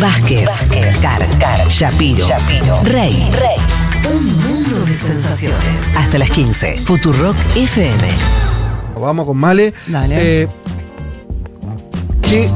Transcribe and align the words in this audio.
Vázquez, 0.00 0.48
Car, 1.00 1.26
Car, 1.38 1.68
Shapiro, 1.68 2.26
Rey. 2.84 3.30
Un 4.08 4.24
mundo 4.36 4.84
de 4.84 4.92
sensaciones. 4.92 5.56
Hasta 5.96 6.18
las 6.18 6.30
15. 6.30 6.78
Futurock 6.84 7.36
FM. 7.54 7.96
Vamos 9.00 9.26
con 9.26 9.36
Male. 9.38 9.72
Dale. 9.86 10.42
Eh, 10.42 10.48
que 12.22 12.50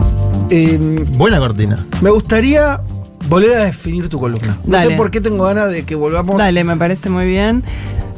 eh, 0.50 0.78
Buena 1.16 1.38
cortina. 1.38 1.86
me 2.02 2.10
gustaría 2.10 2.80
volver 3.28 3.52
a 3.60 3.64
definir 3.64 4.08
tu 4.08 4.18
columna. 4.20 4.58
No 4.64 4.76
Dale. 4.76 4.90
sé 4.90 4.96
por 4.96 5.10
qué 5.10 5.20
tengo 5.20 5.44
ganas 5.44 5.70
de 5.70 5.84
que 5.84 5.94
volvamos. 5.94 6.36
Dale, 6.36 6.62
me 6.64 6.76
parece 6.76 7.08
muy 7.08 7.26
bien. 7.26 7.64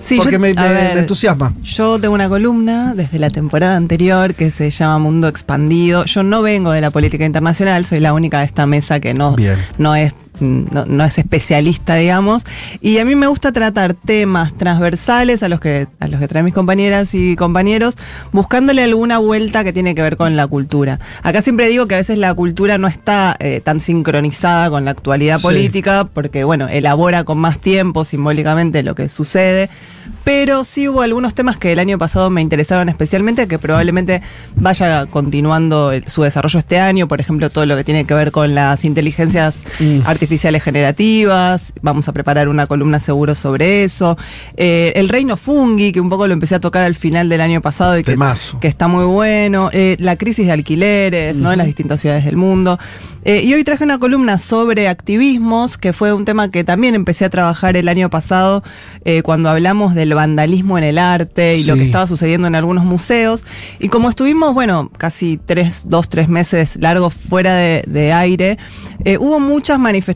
Sí, 0.03 0.17
porque 0.17 0.33
yo- 0.33 0.41
me, 0.41 0.51
a 0.51 0.55
me- 0.55 0.69
ver, 0.69 0.95
me 0.95 1.01
entusiasma. 1.01 1.55
Yo 1.63 1.99
tengo 1.99 2.13
una 2.15 2.29
columna 2.29 2.93
desde 2.95 3.19
la 3.21 3.31
temporada 3.31 3.77
anterior 3.77 4.35
que 4.35 4.51
se 4.51 4.71
llama 4.71 4.99
Mundo 4.99 5.29
Expandido. 5.29 6.05
Yo 6.07 6.23
no 6.25 6.43
vengo 6.43 6.73
de 6.73 6.81
la 6.81 6.91
política 6.91 7.25
internacional, 7.25 7.85
soy 7.85 8.01
la 8.01 8.13
única 8.13 8.41
de 8.41 8.47
esta 8.47 8.67
mesa 8.67 8.99
que 8.99 9.15
no, 9.15 9.37
Bien. 9.37 9.57
no 9.79 9.95
es 9.95 10.13
no, 10.41 10.85
no 10.87 11.05
es 11.05 11.19
especialista, 11.19 11.95
digamos, 11.97 12.47
y 12.81 12.99
a 12.99 13.05
mí 13.05 13.15
me 13.15 13.27
gusta 13.27 13.53
tratar 13.53 13.95
temas 13.95 14.55
transversales 14.55 15.43
a 15.43 15.49
los 15.49 15.61
que 15.61 15.87
a 16.01 16.09
los 16.09 16.19
que 16.21 16.29
traen 16.29 16.45
mis 16.45 16.55
compañeras 16.55 17.15
y 17.15 17.37
compañeros, 17.37 17.97
buscándole 18.33 18.83
alguna 18.83 19.19
vuelta 19.19 19.63
que 19.63 19.73
tiene 19.73 19.95
que 19.95 20.03
ver 20.03 20.17
con 20.17 20.37
la 20.37 20.47
cultura. 20.47 20.99
Acá 21.23 21.43
siempre 21.43 21.69
digo 21.69 21.87
que 21.87 21.95
a 21.95 21.99
veces 21.99 22.19
la 22.19 22.33
cultura 22.35 22.79
no 22.79 22.89
está 22.89 23.37
eh, 23.41 23.61
tan 23.63 23.79
sincronizada 23.81 24.71
con 24.71 24.85
la 24.85 24.91
actualidad 24.93 25.39
Sí. 25.39 25.43
política, 25.45 26.09
porque 26.13 26.45
bueno, 26.45 26.67
elabora 26.69 27.25
con 27.25 27.39
más 27.39 27.59
tiempo 27.61 28.05
simbólicamente 28.05 28.83
lo 28.83 28.95
que 28.95 29.09
sucede, 29.09 29.69
pero 30.25 30.65
sí 30.65 30.89
hubo 30.89 31.03
algunos 31.03 31.35
temas 31.35 31.57
que 31.57 31.73
el 31.73 31.79
año 31.79 31.99
pasado 31.99 32.31
me 32.31 32.41
interesaron 32.41 32.89
especialmente, 32.89 33.47
que 33.47 33.59
probablemente 33.59 34.23
vaya 34.57 35.07
continuando 35.07 35.93
el- 35.93 36.07
su 36.09 36.23
desarrollo 36.23 36.59
este 36.59 36.79
año, 36.79 37.07
por 37.07 37.21
ejemplo, 37.21 37.51
todo 37.51 37.67
lo 37.67 37.77
que 37.77 37.85
tiene 37.85 38.05
que 38.05 38.15
ver 38.15 38.33
con 38.33 38.55
las 38.55 38.85
inteligencias 38.85 39.57
Mm. 39.79 40.01
artificiales 40.07 40.22
generativas, 40.27 41.73
vamos 41.83 42.09
a 42.09 42.13
preparar 42.13 42.49
una 42.49 42.67
columna 42.67 43.01
seguro 43.01 43.35
sobre 43.35 43.85
eso, 43.85 44.17
Eh, 44.57 44.93
el 44.97 45.09
reino 45.09 45.37
fungi, 45.37 45.93
que 45.93 46.01
un 46.01 46.09
poco 46.09 46.27
lo 46.27 46.33
empecé 46.33 46.55
a 46.55 46.61
tocar 46.61 46.85
al 46.85 46.95
final 46.95 47.29
del 47.29 47.41
año 47.41 47.61
pasado 47.61 47.99
y 47.99 48.03
que, 48.03 48.17
está 48.69 48.89
muy 48.89 49.05
bueno, 49.05 49.71
eh, 49.73 49.97
la 49.99 50.17
crisis 50.17 50.47
de 50.47 50.53
alquileres, 50.53 51.39
¿no? 51.39 51.53
En 51.53 51.59
las 51.59 51.67
distintas 51.67 52.01
ciudades 52.01 52.25
del 52.25 52.37
mundo. 52.37 52.79
Eh, 53.25 53.43
y 53.45 53.55
hoy 53.55 53.63
traje 53.63 53.85
una 53.85 53.99
columna 53.99 54.37
sobre 54.39 54.89
activismos, 54.89 55.79
que 55.79 55.93
fue 55.93 56.13
un 56.13 56.25
tema 56.25 56.51
que 56.51 56.65
también 56.65 56.95
empecé 56.95 57.25
a 57.25 57.31
trabajar 57.31 57.77
el 57.77 57.89
año 57.89 58.11
pasado 58.11 58.65
eh, 59.05 59.23
cuando 59.23 59.49
hablamos 59.49 59.95
del 59.95 60.13
vandalismo 60.15 60.77
en 60.77 60.85
el 60.85 60.99
arte 60.99 61.57
y 61.57 61.65
lo 61.65 61.77
que 61.77 61.85
estaba 61.85 62.07
sucediendo 62.07 62.49
en 62.49 62.57
algunos 62.57 62.85
museos. 62.85 63.45
Y 63.79 63.89
como 63.89 64.09
estuvimos, 64.09 64.55
bueno, 64.55 64.91
casi 64.97 65.39
tres, 65.45 65.85
dos, 65.87 66.09
tres 66.09 66.29
meses 66.29 66.77
largos 66.77 67.15
fuera 67.15 67.55
de, 67.55 67.85
de 67.87 68.13
aire, 68.13 68.59
eh, 69.05 69.19
hubo 69.19 69.39
muchas 69.41 69.79
manifestaciones 69.79 70.12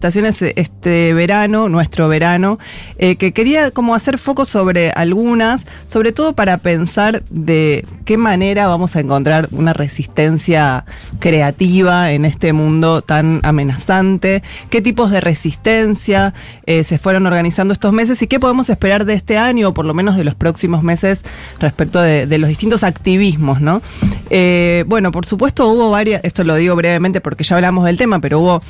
este 0.57 1.15
verano, 1.15 1.69
nuestro 1.69 2.09
verano, 2.09 2.59
eh, 2.99 3.17
que 3.17 3.33
quería 3.33 3.71
como 3.71 3.95
hacer 3.95 4.19
foco 4.19 4.45
sobre 4.45 4.91
algunas, 4.91 5.67
sobre 5.87 6.13
todo 6.13 6.35
para 6.35 6.59
pensar 6.59 7.23
de 7.31 7.85
qué 8.05 8.17
manera 8.17 8.69
vamos 8.69 8.97
a 8.97 9.01
encontrar 9.01 9.49
una 9.53 9.73
resistencia 9.73 10.85
creativa 11.19 12.13
en 12.13 12.25
este 12.25 12.53
mundo 12.53 13.03
tan 13.03 13.41
amenazante, 13.43 14.43
qué 14.71 14.81
tipos 14.81 15.11
de 15.11 15.21
resistencia 15.21 16.35
eh, 16.67 16.85
se 16.85 16.99
fueron 16.99 17.27
organizando 17.27 17.73
estos 17.73 17.93
meses 17.93 18.21
y 18.23 18.27
qué 18.27 18.41
podemos 18.41 18.71
esperar 18.71 19.05
de 19.05 19.15
este 19.15 19.39
año 19.39 19.69
o 19.69 19.75
por 19.75 19.85
lo 19.85 19.95
menos 19.95 20.17
de 20.17 20.25
los 20.25 20.35
próximos 20.35 20.83
meses 20.83 21.23
respecto 21.59 22.01
de, 22.01 22.27
de 22.27 22.39
los 22.39 22.49
distintos 22.49 22.83
activismos, 22.83 23.61
¿no? 23.61 23.83
Eh, 24.31 24.85
bueno, 24.87 25.13
por 25.13 25.27
supuesto 25.27 25.69
hubo 25.69 25.91
varias, 25.91 26.23
esto 26.25 26.45
lo 26.45 26.57
digo 26.57 26.75
brevemente 26.77 27.21
porque 27.21 27.45
ya 27.45 27.57
hablamos 27.57 27.85
del 27.85 27.97
tema, 27.97 28.21
pero 28.21 28.41
hubo 28.41 28.63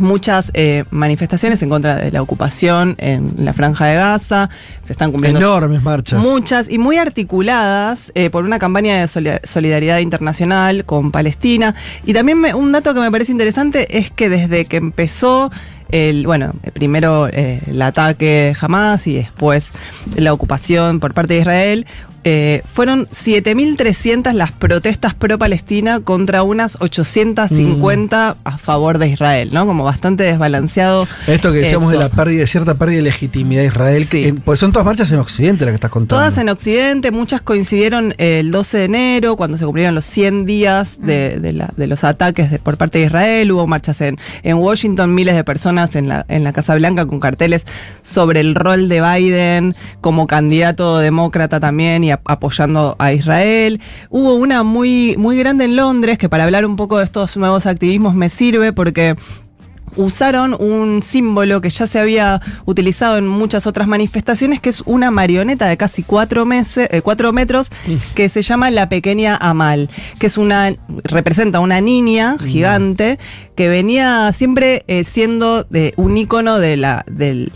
muchas 0.00 0.50
eh, 0.54 0.84
manifestaciones 0.90 1.62
en 1.62 1.68
contra 1.68 1.96
de 1.96 2.10
la 2.12 2.20
ocupación 2.22 2.94
en 2.98 3.34
la 3.38 3.52
franja 3.52 3.86
de 3.86 3.96
Gaza, 3.96 4.50
se 4.82 4.92
están 4.92 5.12
cumpliendo 5.12 5.38
Enormes 5.40 5.82
marchas. 5.82 6.20
Muchas 6.20 6.70
y 6.70 6.78
muy 6.78 6.96
articuladas 6.96 8.10
eh, 8.14 8.30
por 8.30 8.44
una 8.44 8.58
campaña 8.58 9.00
de 9.00 9.06
soli- 9.08 9.40
solidaridad 9.44 9.98
internacional 9.98 10.84
con 10.84 11.10
Palestina. 11.10 11.74
Y 12.04 12.12
también 12.12 12.40
me- 12.40 12.54
un 12.54 12.72
dato 12.72 12.94
que 12.94 13.00
me 13.00 13.10
parece 13.10 13.32
interesante 13.32 13.98
es 13.98 14.10
que 14.10 14.28
desde 14.28 14.64
que 14.66 14.76
empezó 14.78 15.50
el, 15.90 16.26
bueno, 16.26 16.52
primero 16.72 17.28
eh, 17.28 17.60
el 17.66 17.80
ataque 17.82 18.24
de 18.24 18.56
Hamas 18.60 19.06
y 19.06 19.14
después 19.14 19.66
la 20.16 20.32
ocupación 20.32 20.98
por 20.98 21.14
parte 21.14 21.34
de 21.34 21.40
Israel, 21.40 21.86
eh, 22.24 22.62
fueron 22.72 23.06
7.300 23.08 24.32
las 24.32 24.50
protestas 24.52 25.14
pro-Palestina 25.14 26.00
contra 26.00 26.42
unas 26.42 26.76
850 26.80 28.36
a 28.44 28.58
favor 28.58 28.98
de 28.98 29.08
Israel, 29.08 29.50
¿no? 29.52 29.66
Como 29.66 29.84
bastante 29.84 30.24
desbalanceado. 30.24 31.06
Esto 31.26 31.52
que 31.52 31.58
decíamos 31.58 31.92
eso. 31.92 31.98
de 32.00 32.08
la 32.08 32.10
pérdida, 32.10 32.40
de 32.40 32.46
cierta 32.46 32.74
pérdida 32.74 32.96
de 32.98 33.02
legitimidad 33.02 33.60
de 33.62 33.66
Israel. 33.68 34.04
Sí. 34.04 34.22
que 34.22 34.34
pues 34.34 34.60
son 34.60 34.72
todas 34.72 34.86
marchas 34.86 35.10
en 35.12 35.18
Occidente 35.18 35.64
las 35.64 35.72
que 35.72 35.76
estás 35.76 35.90
contando. 35.90 36.16
Todas 36.22 36.38
en 36.38 36.48
Occidente, 36.48 37.10
muchas 37.10 37.42
coincidieron 37.42 38.14
el 38.18 38.50
12 38.50 38.78
de 38.78 38.84
enero, 38.84 39.36
cuando 39.36 39.58
se 39.58 39.64
cumplieron 39.64 39.94
los 39.94 40.04
100 40.04 40.46
días 40.46 40.96
de, 41.00 41.38
de 41.40 41.52
la- 41.52 41.72
de 41.76 41.86
los 41.86 42.04
ataques 42.04 42.50
de- 42.50 42.58
por 42.58 42.76
parte 42.76 42.98
de 42.98 43.06
Israel. 43.06 43.52
Hubo 43.52 43.66
marchas 43.66 44.00
en, 44.00 44.18
en 44.42 44.56
Washington, 44.56 45.14
miles 45.14 45.34
de 45.34 45.44
personas 45.44 45.94
en 45.94 46.08
la, 46.08 46.24
en 46.28 46.44
la 46.44 46.52
Casa 46.52 46.74
Blanca 46.74 47.06
con 47.06 47.20
carteles 47.20 47.66
sobre 48.02 48.40
el 48.40 48.54
rol 48.54 48.88
de 48.88 49.00
Biden 49.00 49.74
como 50.00 50.26
candidato 50.26 50.98
demócrata 50.98 51.60
también 51.60 52.04
y 52.04 52.13
apoyando 52.24 52.96
a 52.98 53.12
Israel. 53.12 53.80
Hubo 54.10 54.34
una 54.34 54.62
muy, 54.62 55.16
muy 55.18 55.38
grande 55.38 55.64
en 55.64 55.76
Londres 55.76 56.18
que 56.18 56.28
para 56.28 56.44
hablar 56.44 56.66
un 56.66 56.76
poco 56.76 56.98
de 56.98 57.04
estos 57.04 57.36
nuevos 57.36 57.66
activismos 57.66 58.14
me 58.14 58.28
sirve 58.28 58.72
porque 58.72 59.16
usaron 59.96 60.56
un 60.58 61.02
símbolo 61.02 61.60
que 61.60 61.70
ya 61.70 61.86
se 61.86 61.98
había 61.98 62.40
utilizado 62.64 63.18
en 63.18 63.26
muchas 63.26 63.66
otras 63.66 63.86
manifestaciones, 63.86 64.60
que 64.60 64.70
es 64.70 64.82
una 64.82 65.10
marioneta 65.10 65.66
de 65.66 65.76
casi 65.76 66.02
cuatro, 66.02 66.44
meses, 66.44 66.88
eh, 66.90 67.02
cuatro 67.02 67.32
metros, 67.32 67.70
que 68.14 68.28
se 68.28 68.42
llama 68.42 68.70
la 68.70 68.88
pequeña 68.88 69.36
Amal, 69.36 69.88
que 70.18 70.26
es 70.26 70.38
una, 70.38 70.74
representa 71.04 71.60
una 71.60 71.80
niña 71.80 72.36
gigante 72.38 73.18
que 73.54 73.68
venía 73.68 74.32
siempre 74.32 74.84
eh, 74.88 75.04
siendo 75.04 75.64
de, 75.64 75.94
un 75.96 76.16
ícono 76.16 76.58
de 76.58 76.76
la, 76.76 77.04
del, 77.08 77.52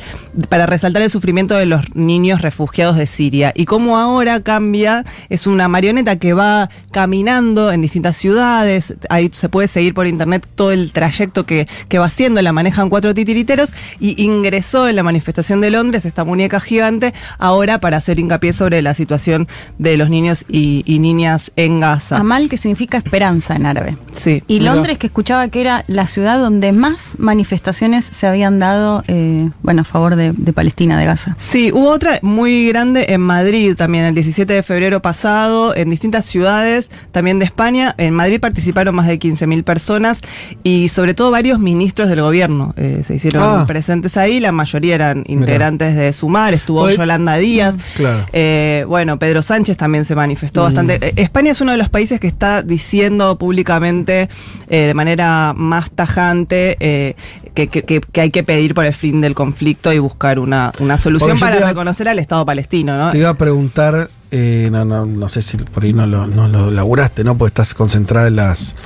para 0.49 0.67
resaltar 0.67 1.03
el 1.03 1.11
sufrimiento 1.11 1.55
de 1.57 1.67
los 1.67 1.95
niños 1.95 2.43
refugiados 2.43 2.97
de 2.97 3.07
Siria. 3.07 3.53
Y 3.55 3.65
como 3.65 3.99
ahora 3.99 4.41
cambia, 4.41 5.05
es 5.29 5.47
una 5.47 5.69
marioneta 5.69 6.17
que 6.17 6.33
va 6.33 6.71
caminando 6.91 7.73
en 7.73 7.83
distintas 7.83 8.17
ciudades, 8.17 8.95
ahí 9.11 9.31
se 9.33 9.49
puede 9.49 9.69
seguir 9.69 9.95
por 9.95 10.07
internet 10.07 10.47
todo 10.55 10.73
el 10.73 10.93
trayecto 10.93 11.47
que, 11.47 11.67
que 11.89 11.99
va 11.99 12.07
haciendo, 12.07 12.41
la 12.43 12.53
manejan 12.53 12.91
cuatro 12.91 13.15
titiriteros 13.15 13.73
y 13.99 14.23
ingresó 14.23 14.89
en 14.89 14.97
la 14.97 15.03
manifestación 15.03 15.61
de 15.61 15.71
Londres 15.71 16.05
esta 16.05 16.25
muñeca 16.25 16.61
gigante 16.61 17.15
ahora 17.39 17.81
para 17.81 17.97
hacer 17.97 18.19
hincapié 18.19 18.53
sobre 18.53 18.83
la 18.83 18.95
situación 18.95 19.49
de 19.79 19.97
los 19.97 20.11
niños 20.11 20.45
y, 20.49 20.83
y 20.87 20.99
niñas 20.99 21.51
en 21.57 21.81
Gaza. 21.81 22.17
Amal, 22.19 22.49
que 22.49 22.57
significa 22.57 22.99
esperanza 22.99 23.57
en 23.57 23.67
árabe. 23.67 23.97
Sí. 24.13 24.43
Y. 24.47 24.61
Londres, 24.61 24.99
que 24.99 25.07
escuchaba 25.07 25.49
que 25.49 25.61
era 25.61 25.85
la 25.89 26.07
ciudad 26.07 26.39
donde 26.39 26.71
más 26.73 27.17
manifestaciones 27.19 28.05
se 28.05 28.27
habían 28.27 28.59
dado, 28.59 29.03
eh, 29.09 29.51
bueno, 29.63 29.81
a 29.81 29.85
favor 29.85 30.15
de, 30.17 30.33
de 30.37 30.53
Palestina, 30.53 30.99
de 30.99 31.07
Gaza. 31.07 31.35
Sí, 31.39 31.73
hubo 31.73 31.89
otra 31.91 32.19
muy 32.23 32.69
grande 32.69 33.07
en 33.09 33.21
Madrid 33.23 33.75
también, 33.75 34.05
el 34.05 34.15
17 34.15 34.53
de 34.53 34.63
febrero 34.63 35.03
pasado, 35.03 35.75
en 35.75 35.89
distintas 35.91 36.27
ciudades 36.27 36.91
también 37.11 37.39
de 37.39 37.47
España. 37.47 37.95
En 37.99 38.13
Madrid 38.15 38.39
participaron 38.39 38.95
más 38.95 39.07
de 39.07 39.19
15.000 39.19 39.65
personas 39.65 40.21
y 40.63 40.89
sobre 40.91 41.15
todo 41.15 41.31
varios 41.31 41.59
ministros 41.59 42.09
del 42.11 42.21
gobierno 42.21 42.75
eh, 42.77 43.03
se 43.07 43.17
hicieron 43.17 43.43
Ah. 43.43 43.65
presentes 43.67 44.17
ahí. 44.19 44.41
La 44.41 44.53
mayoría 44.53 44.95
eran 44.95 45.25
integrantes 45.27 45.97
de 45.97 46.13
Sumar, 46.13 46.53
estuvo 46.55 46.83
Hoy- 46.83 46.97
Yolanda 46.97 47.37
Díaz. 47.39 47.77
Claro. 47.97 48.27
Eh, 48.35 48.85
bueno, 48.87 49.19
Pedro 49.19 49.41
Sánchez 49.43 49.77
también 49.79 50.05
se 50.05 50.15
manifestó 50.15 50.61
Mm. 50.61 50.65
bastante. 50.65 50.99
Eh, 51.01 51.13
España 51.17 51.51
es 51.53 51.61
uno 51.63 51.73
de 51.73 51.79
los 51.79 51.89
países 51.89 52.21
que 52.21 52.27
está 52.27 52.63
diciendo 52.63 53.39
públicamente 53.39 54.29
eh, 54.69 54.77
de 54.89 54.95
manera 54.95 55.55
más 55.57 55.78
tajante 55.87 56.77
eh, 56.81 57.15
que, 57.55 57.69
que- 57.69 58.01
hay 58.21 58.31
que 58.31 58.43
pedir 58.43 58.75
por 58.75 58.85
el 58.85 58.93
fin 58.95 59.21
del 59.21 59.35
conflicto 59.35 59.93
y 59.93 59.99
buscar 59.99 60.39
una, 60.39 60.73
una 60.81 60.99
solución 60.99 61.39
para 61.39 61.59
iba- 61.59 61.69
reconocer 61.69 62.09
al 62.09 62.19
Estado 62.19 62.45
palestino, 62.47 62.97
¿no? 62.97 63.11
Te 63.11 63.19
iba 63.19 63.31
a 63.31 63.35
preguntar, 63.35 64.11
eh, 64.31 64.69
no, 64.71 64.85
no, 64.85 65.07
no 65.07 65.29
sé 65.29 65.43
si 65.43 65.57
por 65.57 65.83
ahí 65.85 65.93
no 65.93 66.07
lo, 66.07 66.27
no 66.27 66.49
lo 66.49 66.71
laburaste, 66.71 67.25
¿no? 67.25 67.37
Porque 67.37 67.51
estás 67.51 67.75
concentrada 67.75 68.29
en 68.29 68.37
las, 68.37 68.77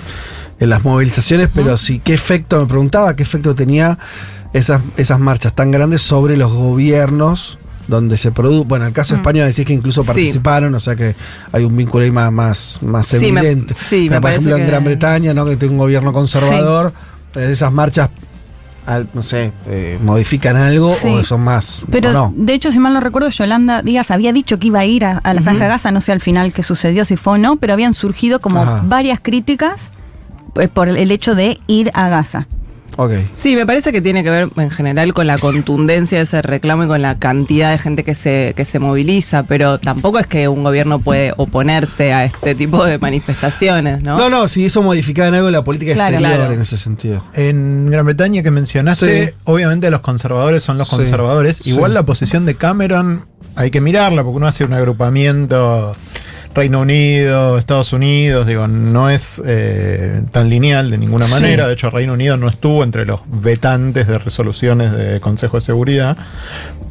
en 0.61 0.71
las 0.71 0.85
movilizaciones, 0.85 1.49
pero 1.55 1.77
sí, 1.77 2.01
¿qué 2.05 2.15
efecto, 2.15 2.61
me 2.61 2.67
preguntaba, 2.67 3.15
qué 3.17 3.23
efecto 3.23 3.55
tenía 3.55 3.99
esas, 4.53 4.81
esas 4.97 5.19
marchas 5.19 5.55
tan 5.55 5.71
grandes 5.71 6.03
sobre 6.03 6.37
los 6.37 6.53
gobiernos 6.53 7.59
donde 7.89 8.17
se 8.17 8.31
produce, 8.33 8.67
bueno, 8.67 8.85
en 8.85 8.89
el 8.91 8.95
caso 8.95 9.15
de 9.15 9.21
España 9.21 9.45
decís 9.45 9.67
que 9.67 9.73
incluso 9.73 10.03
Sí. 10.03 10.07
participaron, 10.07 10.75
o 10.75 10.81
sea 10.81 10.95
que 10.97 11.15
hay 11.53 11.65
un 11.65 11.77
vínculo 11.77 12.05
ahí 12.05 12.11
más, 12.11 12.31
más, 12.33 12.79
más 12.83 13.07
Sí, 13.09 13.33
me- 13.33 13.41
evidente. 13.41 13.75
sí, 13.75 14.05
me 14.05 14.09
Pero, 14.11 14.21
por 14.21 14.31
ejemplo, 14.31 14.57
en 14.57 14.67
Gran 14.67 14.85
Bretaña, 14.85 15.35
¿no? 15.35 15.45
Que 15.45 15.57
tiene 15.57 15.73
un 15.73 15.79
gobierno 15.79 16.13
conservador, 16.13 16.93
eh, 17.35 17.49
esas 17.53 17.73
marchas, 17.73 18.11
al- 18.87 19.09
no 19.15 19.23
sé, 19.23 19.53
eh, 19.69 19.99
modifican 20.03 20.57
algo 20.57 20.95
Sí. 21.01 21.09
o 21.09 21.25
son 21.25 21.43
más, 21.43 21.85
Pero 21.91 22.11
o 22.11 22.13
no. 22.13 22.35
de 22.37 22.53
hecho, 22.55 22.73
si 22.73 22.79
mal 22.79 22.93
no 22.95 23.01
recuerdo, 23.01 23.29
Yolanda 23.31 23.83
Díaz 23.83 24.11
había 24.11 24.33
dicho 24.33 24.59
que 24.59 24.69
iba 24.69 24.81
a 24.81 24.85
ir 24.85 25.05
a, 25.05 25.19
a 25.19 25.35
la 25.35 25.41
Franja 25.43 25.65
de 25.65 25.71
Gaza, 25.71 25.91
no 25.93 26.01
sé 26.01 26.13
al 26.13 26.21
final 26.21 26.53
qué 26.53 26.63
sucedió, 26.63 27.05
si 27.05 27.17
fue 27.17 27.35
o 27.35 27.39
no, 27.39 27.57
pero 27.57 27.73
habían 27.73 27.95
surgido 27.95 28.41
como 28.41 28.63
Ajá. 28.63 28.83
varias 28.85 29.21
críticas 29.21 29.91
pues, 30.53 30.69
por 30.69 30.89
el 30.89 31.11
hecho 31.11 31.35
de 31.35 31.61
ir 31.67 31.91
a 31.95 32.09
Gaza. 32.09 32.47
Sí, 33.35 33.57
me 33.57 33.67
parece 33.67 33.93
que 33.93 34.01
tiene 34.01 34.23
que 34.23 34.31
ver 34.31 34.49
en 34.57 34.71
general 34.71 35.15
con 35.15 35.27
la 35.27 35.39
contundencia 35.39 36.19
de 36.19 36.25
ese 36.25 36.43
reclamo 36.43 36.85
y 36.85 36.87
con 36.89 37.03
la 37.03 37.19
cantidad 37.19 37.71
de 37.71 37.79
gente 37.79 38.05
que 38.05 38.15
se, 38.15 38.53
que 38.57 38.65
se 38.65 38.79
moviliza, 38.79 39.45
pero 39.45 39.79
tampoco 39.79 40.19
es 40.19 40.27
que 40.27 40.49
un 40.49 40.63
gobierno 40.63 40.99
puede 40.99 41.33
oponerse 41.37 42.13
a 42.13 42.25
este 42.25 42.55
tipo 42.55 42.85
de 42.85 42.99
manifestaciones, 42.99 44.03
¿no? 44.03 44.17
No, 44.19 44.31
no, 44.31 44.49
si 44.49 44.63
hizo 44.65 44.83
modificar 44.83 45.29
en 45.29 45.35
algo 45.35 45.51
la 45.51 45.65
política 45.65 45.95
Claro. 45.95 46.13
exterior 46.15 46.37
Claro. 46.39 46.55
en 46.55 46.61
ese 46.61 46.79
sentido. 46.79 47.25
En 47.35 47.91
Gran 47.91 48.05
Bretaña 48.07 48.43
que 48.43 48.51
mencionaste, 48.51 49.29
Sí. 49.29 49.35
obviamente 49.45 49.91
los 49.91 50.01
conservadores 50.01 50.63
son 50.63 50.79
los 50.79 50.89
Sí. 50.89 50.97
conservadores. 50.97 51.59
Sí. 51.59 51.71
Igual 51.71 51.95
la 51.95 52.05
posición 52.05 52.47
de 52.47 52.55
Cameron 52.57 53.27
hay 53.57 53.71
que 53.71 53.81
mirarla 53.81 54.23
porque 54.23 54.37
uno 54.37 54.47
hace 54.47 54.65
un 54.65 54.73
agrupamiento 54.75 55.97
Reino 56.55 56.81
Unido, 56.81 57.57
Estados 57.59 57.93
Unidos, 57.93 58.47
digo, 58.47 58.69
no 58.69 59.09
es 59.09 59.41
eh, 59.47 60.21
tan 60.33 60.51
lineal 60.51 60.91
de 60.91 60.99
ninguna 60.99 61.27
Sí. 61.27 61.33
manera. 61.33 61.67
De 61.67 61.73
hecho, 61.73 61.91
Reino 61.91 62.13
Unido 62.13 62.37
no 62.37 62.49
estuvo 62.49 62.85
entre 62.85 63.07
los 63.07 63.21
vetantes 63.27 64.07
de 64.07 64.19
resoluciones 64.19 64.93
de 64.93 65.19
Consejo 65.21 65.57
de 65.57 65.63
Seguridad. 65.63 66.17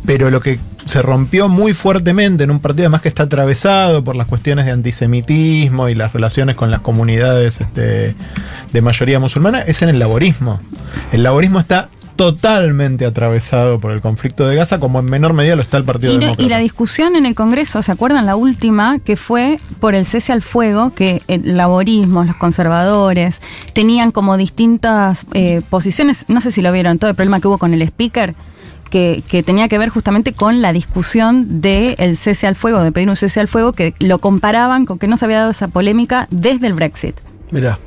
Pero 0.05 0.31
lo 0.31 0.39
que 0.41 0.57
se 0.87 1.03
rompió 1.03 1.47
muy 1.47 1.73
fuertemente 1.73 2.43
en 2.43 2.49
un 2.49 2.59
partido 2.59 2.85
además 2.85 3.01
que 3.03 3.09
está 3.09 3.23
atravesado 3.23 4.03
por 4.03 4.15
las 4.15 4.25
cuestiones 4.25 4.65
de 4.65 4.71
antisemitismo 4.71 5.89
y 5.89 5.95
las 5.95 6.11
relaciones 6.13 6.55
con 6.55 6.71
las 6.71 6.79
comunidades 6.81 7.61
este, 7.61 8.15
de 8.73 8.81
mayoría 8.81 9.19
musulmana 9.19 9.61
es 9.61 9.83
en 9.83 9.89
el 9.89 9.99
laborismo. 9.99 10.59
El 11.11 11.21
laborismo 11.21 11.59
está 11.59 11.89
totalmente 12.21 13.03
atravesado 13.03 13.79
por 13.79 13.91
el 13.93 13.99
conflicto 13.99 14.47
de 14.47 14.55
Gaza, 14.55 14.79
como 14.79 14.99
en 14.99 15.05
menor 15.05 15.33
medida 15.33 15.55
lo 15.55 15.61
está 15.61 15.77
el 15.77 15.85
Partido 15.85 16.13
Y, 16.13 16.19
Demócrata. 16.19 16.43
y 16.43 16.49
la 16.49 16.59
discusión 16.59 17.15
en 17.15 17.25
el 17.25 17.33
Congreso, 17.33 17.81
¿se 17.81 17.91
acuerdan 17.91 18.27
la 18.27 18.35
última? 18.35 18.99
Que 18.99 19.15
fue 19.17 19.59
por 19.79 19.95
el 19.95 20.05
cese 20.05 20.31
al 20.31 20.43
fuego, 20.43 20.93
que 20.93 21.23
el 21.27 21.57
laborismo, 21.57 22.23
los 22.23 22.35
conservadores, 22.35 23.41
tenían 23.73 24.11
como 24.11 24.37
distintas 24.37 25.25
eh, 25.33 25.63
posiciones. 25.67 26.25
No 26.27 26.41
sé 26.41 26.51
si 26.51 26.61
lo 26.61 26.71
vieron, 26.71 26.99
todo 26.99 27.09
el 27.09 27.15
problema 27.15 27.39
que 27.39 27.47
hubo 27.47 27.57
con 27.57 27.73
el 27.73 27.81
speaker. 27.81 28.35
Que, 28.91 29.23
que 29.27 29.41
tenía 29.41 29.67
que 29.69 29.77
ver 29.77 29.87
justamente 29.89 30.33
con 30.33 30.61
la 30.61 30.73
discusión 30.73 31.61
del 31.61 32.17
cese 32.17 32.45
al 32.45 32.55
fuego, 32.55 32.83
de 32.83 32.91
pedir 32.91 33.09
un 33.09 33.15
cese 33.15 33.39
al 33.39 33.47
fuego, 33.47 33.71
que 33.73 33.95
lo 33.99 34.19
comparaban 34.19 34.85
con 34.85 34.99
que 34.99 35.07
no 35.07 35.15
se 35.17 35.25
había 35.25 35.39
dado 35.39 35.51
esa 35.51 35.69
polémica 35.69 36.27
desde 36.29 36.67
el 36.67 36.73
Brexit. 36.73 37.15
Mirá. 37.51 37.79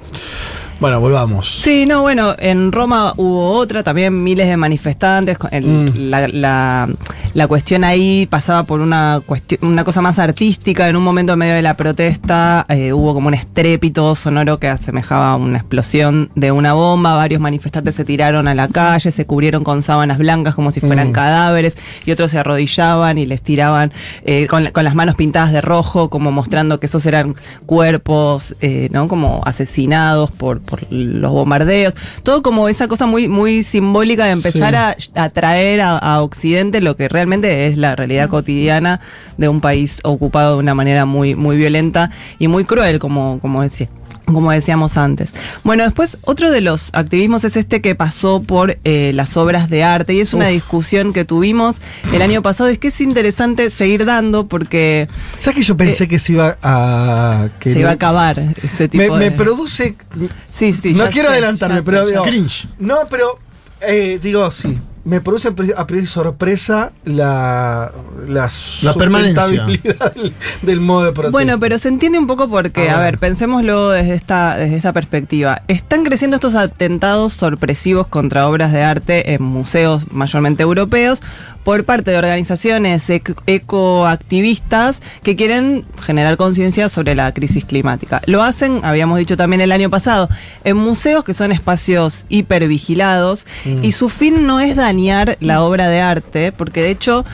Bueno, 0.81 1.01
volvamos. 1.01 1.47
Sí, 1.63 1.87
no, 1.87 2.03
bueno, 2.03 2.35
en 2.39 2.73
Roma 2.73 3.15
hubo 3.17 3.51
otra, 3.53 3.83
también 3.83 4.23
miles 4.23 4.49
de 4.49 4.57
manifestantes. 4.57 5.39
con 5.39 5.53
el- 5.55 5.65
Mm. 5.67 5.93
la, 6.11 6.29
la- 6.29 6.89
la 7.35 7.47
cuestión 7.49 7.85
ahí 7.85 8.27
pasaba 8.31 8.63
por 8.63 8.81
una, 8.81 9.21
cuestión, 9.27 9.61
una 9.65 9.85
cosa 9.85 10.01
más 10.01 10.19
artística. 10.19 10.89
En 10.89 10.97
un 10.97 11.03
momento 11.03 11.33
en 11.35 11.39
medio 11.41 11.55
de 11.55 11.63
la 11.63 11.77
protesta 11.77 12.65
eh, 12.69 12.93
hubo 12.93 13.13
como 13.13 13.29
un 13.29 13.35
estrépito 13.35 14.15
sonoro 14.15 14.59
que 14.59 14.69
asemejaba 14.69 15.33
a 15.33 15.37
una 15.37 15.59
explosión 15.59 16.31
de 16.37 16.53
una 16.53 16.73
bomba. 16.75 17.15
Varios 17.15 17.41
manifestantes 17.41 17.97
se 17.97 18.05
tiraron 18.05 18.47
a 18.49 18.55
la 18.55 18.69
calle, 18.69 19.11
se 19.11 19.27
cubrieron 19.27 19.65
con 19.65 19.83
sábanas 19.83 20.19
blancas 20.19 20.55
como 20.55 20.71
si 20.71 20.81
fueran 20.81 21.09
Mm. 21.09 21.13
cadáveres 21.13 21.77
y 22.07 22.13
otros 22.13 22.31
se 22.31 22.39
arrodillaban 22.39 23.19
y 23.19 23.27
les 23.27 23.43
tiraban 23.43 23.93
eh, 24.25 24.47
con, 24.47 24.67
con 24.71 24.85
las 24.85 24.95
manos 24.95 25.17
pintadas 25.17 25.53
de 25.53 25.61
rojo, 25.61 26.09
como 26.11 26.31
mostrando 26.31 26.79
que 26.81 26.87
esos 26.87 27.05
eran 27.05 27.35
cuerpos, 27.67 28.55
eh, 28.61 28.89
¿no? 28.93 29.09
Como 29.09 29.43
asesinados 29.45 30.31
por, 30.31 30.61
por 30.61 30.87
los 30.91 31.33
bombardeos. 31.33 31.95
Todo 32.23 32.43
como 32.43 32.69
esa 32.69 32.87
cosa 32.89 33.07
muy, 33.07 33.27
muy 33.29 33.63
simbólica 33.65 34.25
de 34.27 34.33
empezar 34.33 34.95
Sí. 34.99 35.11
a, 35.17 35.25
a 35.25 35.29
traer 35.31 35.81
a, 35.81 35.99
a 35.99 36.23
Occidente 36.23 36.81
lo 36.81 36.97
que 36.97 37.09
realmente 37.09 37.24
es 37.69 37.77
la 37.77 37.97
realidad 37.97 38.29
cotidiana 38.29 39.01
de 39.39 39.49
un 39.49 39.61
país 39.61 39.99
ocupado 40.05 40.55
de 40.55 40.59
una 40.61 40.75
manera 40.75 41.05
muy, 41.07 41.35
muy 41.35 41.57
violenta 41.57 42.11
y 42.39 42.49
muy 42.49 42.65
cruel, 42.65 42.99
como, 42.99 43.39
como 43.41 43.63
decía. 43.63 43.89
Como 44.27 44.51
decíamos 44.53 44.97
antes. 44.97 45.35
Bueno, 45.65 45.85
después 45.85 46.17
otro 46.23 46.51
de 46.51 46.63
los 46.63 46.89
activismos 46.95 47.45
es 47.45 47.59
este 47.59 47.83
que 47.83 47.95
pasó 47.95 48.41
por 48.43 48.79
eh, 48.85 49.13
las 49.15 49.37
obras 49.37 49.69
de 49.69 49.85
arte 49.85 50.15
y 50.15 50.21
es 50.21 50.33
una 50.33 50.47
Uf. 50.47 50.53
discusión 50.53 51.13
que 51.13 51.27
tuvimos 51.27 51.77
el 52.11 52.23
año 52.23 52.41
pasado. 52.41 52.71
Es 52.71 52.79
que 52.79 52.89
es 52.89 52.99
interesante 53.03 53.69
seguir 53.69 54.07
dando 54.07 54.47
porque 54.47 55.09
¿Sabes 55.39 55.57
que 55.59 55.63
yo 55.63 55.77
pensé 55.77 56.05
Eh, 56.05 56.09
que 56.09 56.19
se 56.19 56.33
iba 56.33 56.57
a. 56.63 57.49
Que 57.61 57.69
se 57.69 57.75
no- 57.75 57.81
iba 57.83 57.91
a 57.91 57.93
acabar 57.93 58.39
ese 58.63 58.89
tipo 58.89 59.05
me, 59.13 59.19
me 59.19 59.25
de... 59.27 59.31
produce. 59.33 59.95
Sí, 60.51 60.73
sí, 60.73 60.95
no 60.95 61.05
quiero 61.11 61.29
sé, 61.29 61.35
adelantarme, 61.35 61.83
pero 61.83 62.07
digo, 62.07 62.25
sé. 62.25 62.69
No, 62.79 63.01
pero 63.11 63.39
eh, 63.83 64.19
digo, 64.23 64.51
sí. 64.51 64.79
Me 65.05 65.21
produce 65.21 65.49
a 65.77 65.87
priori 65.87 66.07
sorpresa 66.07 66.93
la, 67.05 67.93
la, 68.27 68.49
La 68.83 68.95
permanencia. 68.95 69.65
del, 69.67 70.33
del 70.63 70.81
modo 70.81 71.05
de 71.05 71.13
protesta. 71.13 71.31
Bueno, 71.31 71.61
pero 71.61 71.79
se 71.79 71.89
entiende 71.89 72.19
un 72.19 72.27
poco 72.27 72.49
porque, 72.49 72.89
A 72.89 72.95
a 72.97 73.01
ver. 73.01 73.13
ver, 73.13 73.19
pensémoslo 73.19 73.91
desde 73.91 74.15
esta, 74.15 74.57
desde 74.57 74.77
esta 74.77 74.95
perspectiva. 74.95 75.61
Están 75.69 76.05
creciendo 76.05 76.37
estos 76.37 76.55
atentados 76.55 77.35
sorpresivos 77.35 78.07
contra 78.07 78.49
obras 78.49 78.73
de 78.73 78.83
arte 78.83 79.35
en 79.35 79.43
museos 79.43 80.11
mayormente 80.11 80.63
europeos 80.63 81.23
por 81.65 81.85
parte 81.85 82.11
de 82.11 82.19
organizaciones 82.19 83.09
ec- 83.11 83.35
ecoactivistas 83.47 85.01
que 85.23 85.35
quieren 85.37 85.85
generar 86.01 86.37
conciencia 86.37 86.89
sobre 86.89 87.15
la 87.15 87.33
crisis 87.33 87.65
climática. 87.65 88.21
Lo 88.27 88.43
hacen, 88.43 88.81
habíamos 88.85 89.19
dicho 89.19 89.37
también 89.37 89.61
el 89.63 89.73
año 89.73 89.91
pasado, 89.91 90.29
en 90.65 90.77
museos 90.77 91.25
que 91.25 91.35
son 91.35 91.53
espacios 91.53 92.27
hipervigilados 92.29 93.47
Mm. 93.65 93.83
y 93.85 93.93
su 93.93 94.09
fin 94.09 94.47
no 94.47 94.61
es 94.61 94.77
dañar 94.77 95.37
la 95.41 95.63
obra 95.63 95.89
de 95.89 96.01
arte, 96.01 96.53
porque 96.53 96.83
de 96.83 96.91
hecho 96.91 97.25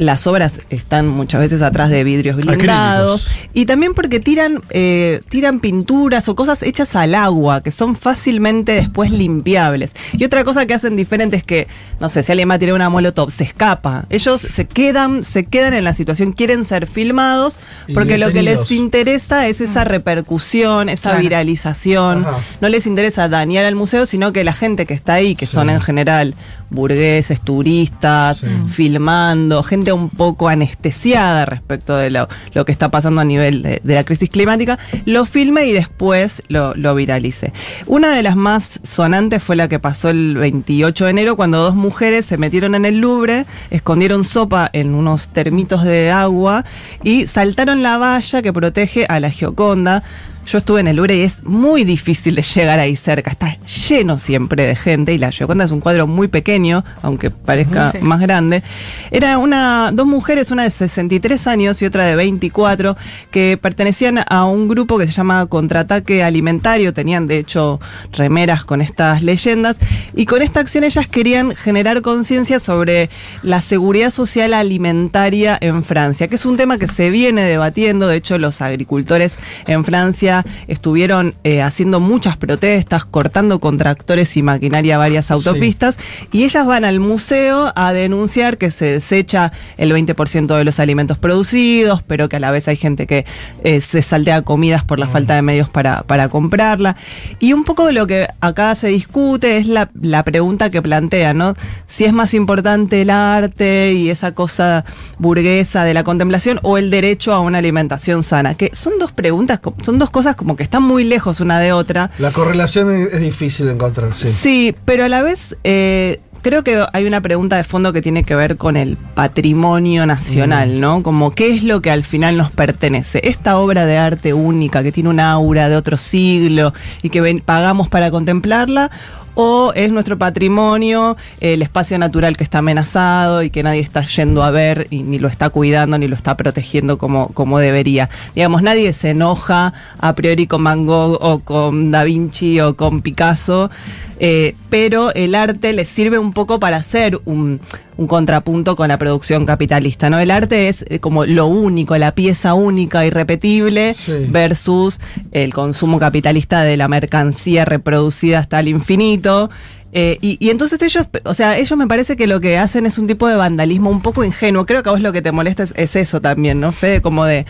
las 0.00 0.26
obras 0.26 0.62
están 0.70 1.08
muchas 1.08 1.42
veces 1.42 1.60
atrás 1.60 1.90
de 1.90 2.02
vidrios 2.04 2.34
blindados 2.36 3.28
y 3.52 3.66
también 3.66 3.92
porque 3.92 4.18
tiran 4.18 4.62
eh, 4.70 5.20
tiran 5.28 5.60
pinturas 5.60 6.26
o 6.30 6.34
cosas 6.34 6.62
hechas 6.62 6.96
al 6.96 7.14
agua 7.14 7.62
que 7.62 7.70
son 7.70 7.94
fácilmente 7.94 8.72
después 8.72 9.10
limpiables. 9.10 9.94
Y 10.14 10.24
otra 10.24 10.42
cosa 10.42 10.64
que 10.64 10.72
hacen 10.72 10.96
diferente 10.96 11.36
es 11.36 11.44
que, 11.44 11.68
no 12.00 12.08
sé, 12.08 12.22
si 12.22 12.32
alguien 12.32 12.48
va 12.48 12.54
a 12.54 12.58
tirar 12.58 12.74
una 12.74 12.88
molotov, 12.88 13.30
se 13.30 13.44
escapa. 13.44 14.06
Ellos 14.08 14.40
se 14.40 14.66
quedan, 14.66 15.22
se 15.22 15.44
quedan 15.44 15.74
en 15.74 15.84
la 15.84 15.92
situación, 15.92 16.32
quieren 16.32 16.64
ser 16.64 16.86
filmados 16.86 17.58
porque 17.92 18.16
lo 18.16 18.32
que 18.32 18.42
les 18.42 18.70
interesa 18.70 19.48
es 19.48 19.60
esa 19.60 19.84
repercusión, 19.84 20.88
esa 20.88 21.10
Claro. 21.10 21.20
viralización. 21.20 22.24
Ajá. 22.24 22.38
No 22.62 22.70
les 22.70 22.86
interesa 22.86 23.28
dañar 23.28 23.66
al 23.66 23.74
museo, 23.74 24.06
sino 24.06 24.32
que 24.32 24.44
la 24.44 24.54
gente 24.54 24.86
que 24.86 24.94
está 24.94 25.12
ahí, 25.14 25.34
que 25.34 25.44
Sí. 25.44 25.52
son 25.52 25.68
en 25.68 25.82
general 25.82 26.34
burgueses, 26.70 27.40
turistas, 27.40 28.38
Sí. 28.38 28.46
filmando, 28.68 29.62
gente 29.62 29.89
un 29.92 30.10
poco 30.10 30.48
anestesiada 30.48 31.46
respecto 31.46 31.96
de 31.96 32.10
lo, 32.10 32.28
lo 32.54 32.64
que 32.64 32.72
está 32.72 32.90
pasando 32.90 33.20
a 33.20 33.24
nivel 33.24 33.62
de, 33.62 33.80
la 33.84 34.04
crisis 34.04 34.30
climática, 34.30 34.78
lo 35.04 35.24
filme 35.24 35.66
y 35.66 35.72
después 35.72 36.42
lo, 36.48 36.74
lo 36.74 36.94
viralice. 36.94 37.52
Una 37.86 38.14
de 38.14 38.22
las 38.22 38.36
más 38.36 38.80
sonantes 38.82 39.42
fue 39.42 39.56
la 39.56 39.68
que 39.68 39.78
pasó 39.78 40.10
el 40.10 40.36
28 40.36 41.04
de 41.04 41.10
enero, 41.10 41.36
cuando 41.36 41.58
dos 41.58 41.74
mujeres 41.74 42.26
se 42.26 42.36
metieron 42.36 42.74
en 42.74 42.84
el 42.84 42.98
Louvre, 42.98 43.46
escondieron 43.70 44.24
sopa 44.24 44.70
en 44.72 44.94
unos 44.94 45.28
termitos 45.28 45.84
de 45.84 46.10
agua 46.10 46.64
y 47.02 47.26
saltaron 47.26 47.82
la 47.82 47.98
valla 47.98 48.42
que 48.42 48.52
protege 48.52 49.06
a 49.08 49.20
la 49.20 49.30
Gioconda. 49.30 50.02
Yo 50.50 50.58
estuve 50.58 50.80
en 50.80 50.88
el 50.88 50.96
Louvre 50.96 51.14
y 51.16 51.20
es 51.20 51.44
muy 51.44 51.84
difícil 51.84 52.34
de 52.34 52.42
llegar 52.42 52.80
ahí 52.80 52.96
cerca. 52.96 53.30
Está 53.30 53.56
lleno 53.88 54.18
siempre 54.18 54.66
de 54.66 54.74
gente 54.74 55.14
y 55.14 55.18
la 55.18 55.30
Gioconda 55.30 55.64
es 55.64 55.70
un 55.70 55.78
cuadro 55.78 56.08
muy 56.08 56.26
pequeño, 56.26 56.84
aunque 57.02 57.30
parezca 57.30 57.92
Sí. 57.92 57.98
más 58.00 58.18
grande. 58.20 58.64
Era 59.12 59.38
una 59.38 59.92
dos 59.92 60.08
mujeres, 60.08 60.50
una 60.50 60.64
de 60.64 60.70
63 60.70 61.46
años 61.46 61.80
y 61.82 61.86
otra 61.86 62.04
de 62.04 62.16
24, 62.16 62.96
que 63.30 63.60
pertenecían 63.62 64.24
a 64.28 64.44
un 64.44 64.66
grupo 64.66 64.98
que 64.98 65.06
se 65.06 65.12
llama 65.12 65.46
Contraataque 65.46 66.24
Alimentario. 66.24 66.92
Tenían 66.92 67.28
de 67.28 67.38
hecho 67.38 67.78
remeras 68.10 68.64
con 68.64 68.80
estas 68.80 69.22
leyendas 69.22 69.76
y 70.16 70.26
con 70.26 70.42
esta 70.42 70.58
acción 70.58 70.82
ellas 70.82 71.06
querían 71.06 71.54
generar 71.54 72.02
conciencia 72.02 72.58
sobre 72.58 73.08
la 73.44 73.60
seguridad 73.60 74.10
social 74.10 74.52
alimentaria 74.54 75.56
en 75.60 75.84
Francia, 75.84 76.26
que 76.26 76.34
es 76.34 76.44
un 76.44 76.56
tema 76.56 76.76
que 76.76 76.88
se 76.88 77.10
viene 77.10 77.42
debatiendo. 77.42 78.08
De 78.08 78.16
hecho, 78.16 78.36
los 78.36 78.60
agricultores 78.60 79.36
en 79.68 79.84
Francia 79.84 80.39
estuvieron 80.68 81.34
eh, 81.44 81.62
haciendo 81.62 82.00
muchas 82.00 82.36
protestas, 82.36 83.04
cortando 83.04 83.60
con 83.60 83.78
tractores 83.78 84.36
y 84.36 84.42
maquinaria 84.42 84.98
varias 84.98 85.30
autopistas, 85.30 85.98
y 86.32 86.44
ellas 86.44 86.66
van 86.66 86.84
al 86.84 87.00
museo 87.00 87.72
a 87.74 87.92
denunciar 87.92 88.58
que 88.58 88.70
se 88.70 88.86
desecha 88.86 89.52
el 89.76 89.92
20% 89.92 90.56
de 90.56 90.64
los 90.64 90.80
alimentos 90.80 91.18
producidos, 91.18 92.02
pero 92.02 92.28
que 92.28 92.36
a 92.36 92.40
la 92.40 92.50
vez 92.50 92.68
hay 92.68 92.76
gente 92.76 93.06
que 93.06 93.24
eh, 93.64 93.80
se 93.80 94.02
saltea 94.02 94.42
comidas 94.42 94.84
por 94.84 94.98
la 94.98 95.08
falta 95.08 95.34
de 95.34 95.42
medios 95.42 95.68
para, 95.68 96.02
para 96.02 96.28
comprarla. 96.28 96.96
Y 97.38 97.52
un 97.52 97.64
poco 97.64 97.86
de 97.86 97.92
lo 97.92 98.06
que 98.06 98.28
acá 98.40 98.74
se 98.74 98.88
discute 98.88 99.58
es 99.58 99.66
la, 99.66 99.90
la 100.00 100.24
pregunta 100.24 100.70
que 100.70 100.82
plantea, 100.82 101.34
¿no? 101.34 101.54
Si 101.86 102.04
es 102.04 102.12
más 102.12 102.34
importante 102.34 103.02
el 103.02 103.10
arte 103.10 103.92
y 103.92 104.10
esa 104.10 104.32
cosa 104.32 104.84
burguesa 105.18 105.84
de 105.84 105.94
la 105.94 106.04
contemplación 106.04 106.60
o 106.62 106.78
el 106.78 106.90
derecho 106.90 107.32
a 107.32 107.40
una 107.40 107.58
alimentación 107.58 108.22
sana, 108.22 108.54
que 108.54 108.70
son 108.72 108.94
dos 108.98 109.12
preguntas, 109.12 109.60
son 109.82 109.98
dos 109.98 110.10
cosas 110.10 110.19
como 110.36 110.56
que 110.56 110.62
están 110.62 110.82
muy 110.82 111.04
lejos 111.04 111.40
una 111.40 111.58
de 111.58 111.72
otra. 111.72 112.10
La 112.18 112.32
correlación 112.32 112.92
es, 112.94 113.20
difícil 113.20 113.66
de 113.66 113.72
encontrar, 113.72 114.14
sí. 114.14 114.28
Sí, 114.28 114.74
pero 114.84 115.04
a 115.04 115.08
la 115.08 115.22
vez 115.22 115.56
eh, 115.64 116.20
creo 116.42 116.62
que 116.64 116.84
hay 116.92 117.06
una 117.06 117.20
pregunta 117.20 117.56
de 117.56 117.64
fondo 117.64 117.92
que 117.92 118.00
tiene 118.02 118.22
que 118.24 118.34
ver 118.34 118.56
con 118.56 118.76
el 118.76 118.96
patrimonio 118.96 120.06
nacional, 120.06 120.80
¿no? 120.80 121.02
Como 121.02 121.30
qué 121.32 121.54
es 121.54 121.62
lo 121.62 121.80
que 121.82 121.90
al 121.90 122.04
final 122.04 122.36
nos 122.36 122.50
pertenece. 122.50 123.20
Esta 123.24 123.58
obra 123.58 123.86
de 123.86 123.96
arte 123.98 124.32
única 124.34 124.82
que 124.82 124.92
tiene 124.92 125.08
un 125.10 125.20
aura 125.20 125.68
de 125.68 125.76
otro 125.76 125.96
siglo 125.98 126.72
y 127.02 127.10
que 127.10 127.20
ven- 127.20 127.40
pagamos 127.40 127.88
para 127.88 128.10
contemplarla. 128.10 128.90
O 129.40 129.72
es 129.74 129.90
nuestro 129.90 130.18
patrimonio, 130.18 131.16
el 131.40 131.62
espacio 131.62 131.98
natural 131.98 132.36
que 132.36 132.44
está 132.44 132.58
amenazado 132.58 133.42
y 133.42 133.48
que 133.48 133.62
nadie 133.62 133.80
está 133.80 134.04
yendo 134.04 134.42
a 134.42 134.50
ver 134.50 134.86
y 134.90 135.02
ni 135.02 135.18
lo 135.18 135.28
está 135.28 135.48
cuidando 135.48 135.96
ni 135.96 136.08
lo 136.08 136.14
está 136.14 136.36
protegiendo 136.36 136.98
como, 136.98 137.28
como 137.28 137.58
debería. 137.58 138.10
Digamos, 138.34 138.62
nadie 138.62 138.92
se 138.92 139.10
enoja 139.10 139.72
a 139.98 140.14
priori 140.14 140.46
con 140.46 140.62
Van 140.62 140.86
o 140.88 141.40
con 141.42 141.90
Da 141.90 142.04
Vinci 142.04 142.60
o 142.60 142.76
con 142.76 143.00
Picasso, 143.00 143.70
eh, 144.18 144.54
pero 144.68 145.14
el 145.14 145.34
arte 145.34 145.72
les 145.72 145.88
sirve 145.88 146.18
un 146.18 146.34
poco 146.34 146.60
para 146.60 146.76
hacer 146.76 147.18
un, 147.24 147.60
un 148.00 148.06
contrapunto 148.06 148.76
con 148.76 148.88
la 148.88 148.96
producción 148.96 149.44
capitalista, 149.44 150.08
¿no? 150.08 150.18
El 150.18 150.30
arte 150.30 150.68
es 150.70 150.86
eh, 150.88 151.00
como 151.00 151.26
lo 151.26 151.46
único, 151.48 151.94
la 151.98 152.14
pieza 152.14 152.54
única, 152.54 153.04
irrepetible, 153.04 153.92
Sí. 153.92 154.24
versus 154.30 154.98
el 155.32 155.52
consumo 155.52 155.98
capitalista 155.98 156.62
de 156.62 156.78
la 156.78 156.88
mercancía 156.88 157.66
reproducida 157.66 158.38
hasta 158.38 158.58
el 158.60 158.68
infinito. 158.68 159.50
Eh, 159.92 160.16
y, 160.22 160.38
y 160.40 160.48
entonces 160.48 160.80
ellos, 160.80 161.08
o 161.24 161.34
sea, 161.34 161.58
ellos 161.58 161.76
me 161.76 161.86
parece 161.86 162.16
que 162.16 162.26
lo 162.26 162.40
que 162.40 162.56
hacen 162.56 162.86
es 162.86 162.96
un 162.96 163.06
tipo 163.06 163.28
de 163.28 163.36
vandalismo 163.36 163.90
un 163.90 164.00
poco 164.00 164.24
ingenuo. 164.24 164.64
Creo 164.64 164.82
que 164.82 164.88
a 164.88 164.92
vos 164.92 165.02
lo 165.02 165.12
que 165.12 165.20
te 165.20 165.30
molesta 165.30 165.64
es, 165.64 165.74
es 165.76 165.94
eso 165.94 166.22
también, 166.22 166.58
¿no, 166.58 166.72
Fede? 166.72 167.02
Como 167.02 167.26
de, 167.26 167.44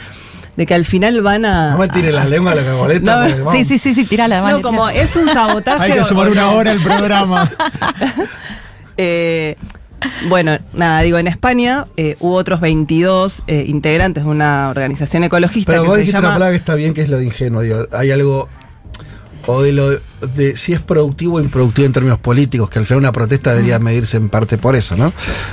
de 0.56 0.66
que 0.66 0.74
al 0.74 0.84
final 0.84 1.20
van 1.20 1.44
a... 1.44 1.70
No 1.70 1.78
me 1.78 1.86
tire 1.86 2.10
las 2.10 2.28
lenguas 2.28 2.54
a 2.54 2.56
la 2.56 2.64
que 2.64 2.72
molesta. 2.76 3.28
No, 3.28 3.34
porque. 3.44 3.58
Sí, 3.58 3.64
sí, 3.64 3.78
sí, 3.78 3.94
sí, 3.94 4.04
tirala, 4.04 4.40
No, 4.50 4.62
como 4.62 4.88
es 4.88 5.14
un 5.14 5.28
sabotaje. 5.28 5.84
Hay 5.84 5.92
que 5.92 6.04
sumar 6.04 6.28
una 6.28 6.50
hora 6.50 6.72
al 6.72 6.80
programa. 6.80 7.48
Eh, 9.02 9.56
bueno, 10.28 10.58
nada, 10.72 11.02
digo, 11.02 11.18
en 11.18 11.26
España 11.26 11.86
eh, 11.96 12.16
hubo 12.20 12.34
otros 12.34 12.60
22 12.60 13.42
eh, 13.46 13.64
integrantes 13.66 14.24
de 14.24 14.30
una 14.30 14.70
organización 14.70 15.24
ecologista 15.24 15.72
Pero 15.72 15.82
que 15.82 15.88
vos 15.88 15.96
se 15.96 16.00
dijiste 16.02 16.16
llama... 16.16 16.28
una 16.28 16.34
palabra 16.36 16.52
que 16.52 16.58
está 16.58 16.74
bien, 16.74 16.94
que 16.94 17.02
es 17.02 17.08
lo 17.08 17.18
de 17.18 17.24
ingenuo. 17.24 17.62
Digo, 17.62 17.86
hay 17.92 18.10
algo. 18.10 18.48
O 19.46 19.62
de 19.62 19.72
lo 19.72 19.90
de 20.34 20.56
si 20.56 20.72
es 20.72 20.80
productivo 20.80 21.36
o 21.36 21.40
improductivo 21.40 21.86
en 21.86 21.92
términos 21.92 22.18
políticos, 22.18 22.68
que 22.70 22.78
al 22.78 22.86
final 22.86 22.98
una 22.98 23.12
protesta 23.12 23.52
debería 23.54 23.78
medirse 23.78 24.16
en 24.16 24.28
parte 24.28 24.58
por 24.58 24.76
eso, 24.76 24.96
¿no? 24.96 25.12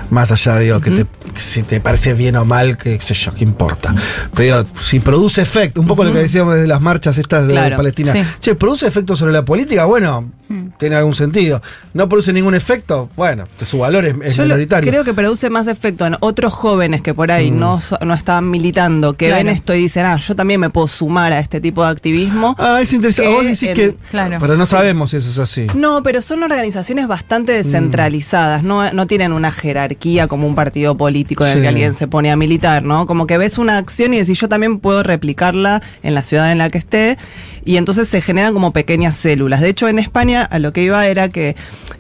Más 0.09 0.31
allá, 0.31 0.57
digo, 0.59 0.79
que 0.81 0.91
te, 0.91 1.05
si 1.35 1.63
te 1.63 1.79
parece 1.79 2.13
bien 2.13 2.35
o 2.35 2.45
mal, 2.45 2.77
que 2.77 2.97
qué 2.97 3.03
sé 3.05 3.13
yo, 3.13 3.33
qué 3.33 3.43
importa. 3.43 3.93
Pero 4.35 4.63
digo, 4.63 4.69
si 4.79 4.99
produce 4.99 5.41
efecto, 5.41 5.81
un 5.81 5.87
poco 5.87 6.03
lo 6.03 6.11
que 6.13 6.19
decíamos 6.19 6.55
de 6.55 6.67
las 6.67 6.81
marchas 6.81 7.17
estas 7.17 7.47
de 7.47 7.53
Claro, 7.53 7.77
Palestina. 7.77 8.13
sí. 8.13 8.21
Che, 8.39 8.55
produce 8.55 8.87
efecto 8.87 9.15
sobre 9.15 9.31
la 9.31 9.43
política, 9.45 9.85
bueno, 9.85 10.31
tiene 10.77 10.95
algún 10.95 11.13
sentido. 11.15 11.61
No 11.93 12.07
produce 12.07 12.31
ningún 12.33 12.55
efecto, 12.55 13.09
bueno, 13.15 13.47
su 13.63 13.79
valor 13.79 14.05
es, 14.05 14.15
es 14.23 14.35
Yo 14.35 14.43
lo- 14.43 14.49
minoritario. 14.49 14.89
creo 14.91 15.03
que 15.03 15.13
produce 15.13 15.49
más 15.49 15.67
efecto 15.67 16.05
en 16.05 16.15
otros 16.21 16.53
jóvenes 16.53 17.01
que 17.01 17.13
por 17.13 17.31
ahí 17.31 17.51
no, 17.51 17.81
so- 17.81 17.97
no 18.05 18.13
estaban 18.13 18.49
militando, 18.49 19.13
que 19.13 19.27
Claro. 19.27 19.43
ven 19.45 19.49
esto 19.53 19.73
y 19.75 19.79
dicen, 19.81 20.05
ah, 20.05 20.17
yo 20.17 20.35
también 20.35 20.59
me 20.59 20.69
puedo 20.69 20.87
sumar 20.87 21.33
a 21.33 21.39
este 21.39 21.59
tipo 21.59 21.83
de 21.83 21.89
activismo. 21.91 22.55
Ah, 22.59 22.79
es 22.81 22.93
interesante. 22.93 23.31
Vos 23.33 23.43
decís 23.43 23.63
en- 23.63 23.75
que. 23.75 23.95
Claro. 24.09 24.37
Pero 24.39 24.56
no 24.57 24.65
sabemos 24.65 25.11
si 25.11 25.17
eso 25.17 25.29
es 25.29 25.39
así. 25.39 25.67
No, 25.75 26.03
pero 26.03 26.21
son 26.21 26.43
organizaciones 26.43 27.07
bastante 27.07 27.53
descentralizadas, 27.53 28.63
no, 28.63 28.91
no 28.93 29.07
tienen 29.07 29.33
una 29.33 29.51
jerarquía 29.51 30.27
como 30.27 30.47
un 30.47 30.55
partido 30.55 30.97
político 30.97 31.45
en 31.45 31.57
el 31.57 31.61
que 31.61 31.67
alguien 31.67 31.93
se 31.93 32.07
pone 32.07 32.31
a 32.31 32.35
militar, 32.35 32.83
¿no? 32.83 33.05
Como 33.05 33.27
que 33.27 33.37
ves 33.37 33.57
una 33.57 33.77
acción 33.77 34.13
y 34.13 34.19
decís, 34.19 34.39
yo 34.39 34.49
también 34.49 34.79
puedo 34.79 35.03
replicarla 35.03 35.81
en 36.03 36.13
la 36.13 36.23
ciudad 36.23 36.51
en 36.51 36.57
la 36.57 36.69
que 36.69 36.77
esté, 36.77 37.17
y 37.67 37.75
entonces 37.75 38.07
se 38.07 38.21
generan 38.21 38.53
como 38.53 38.71
pequeñas 38.71 39.17
células. 39.17 39.59
De 39.59 39.67
hecho, 39.67 39.89
en 39.89 39.99
España 39.99 40.43
a 40.43 40.57
lo 40.57 40.71
que 40.71 40.83
iba 40.83 41.05
era 41.05 41.27
que, 41.27 41.55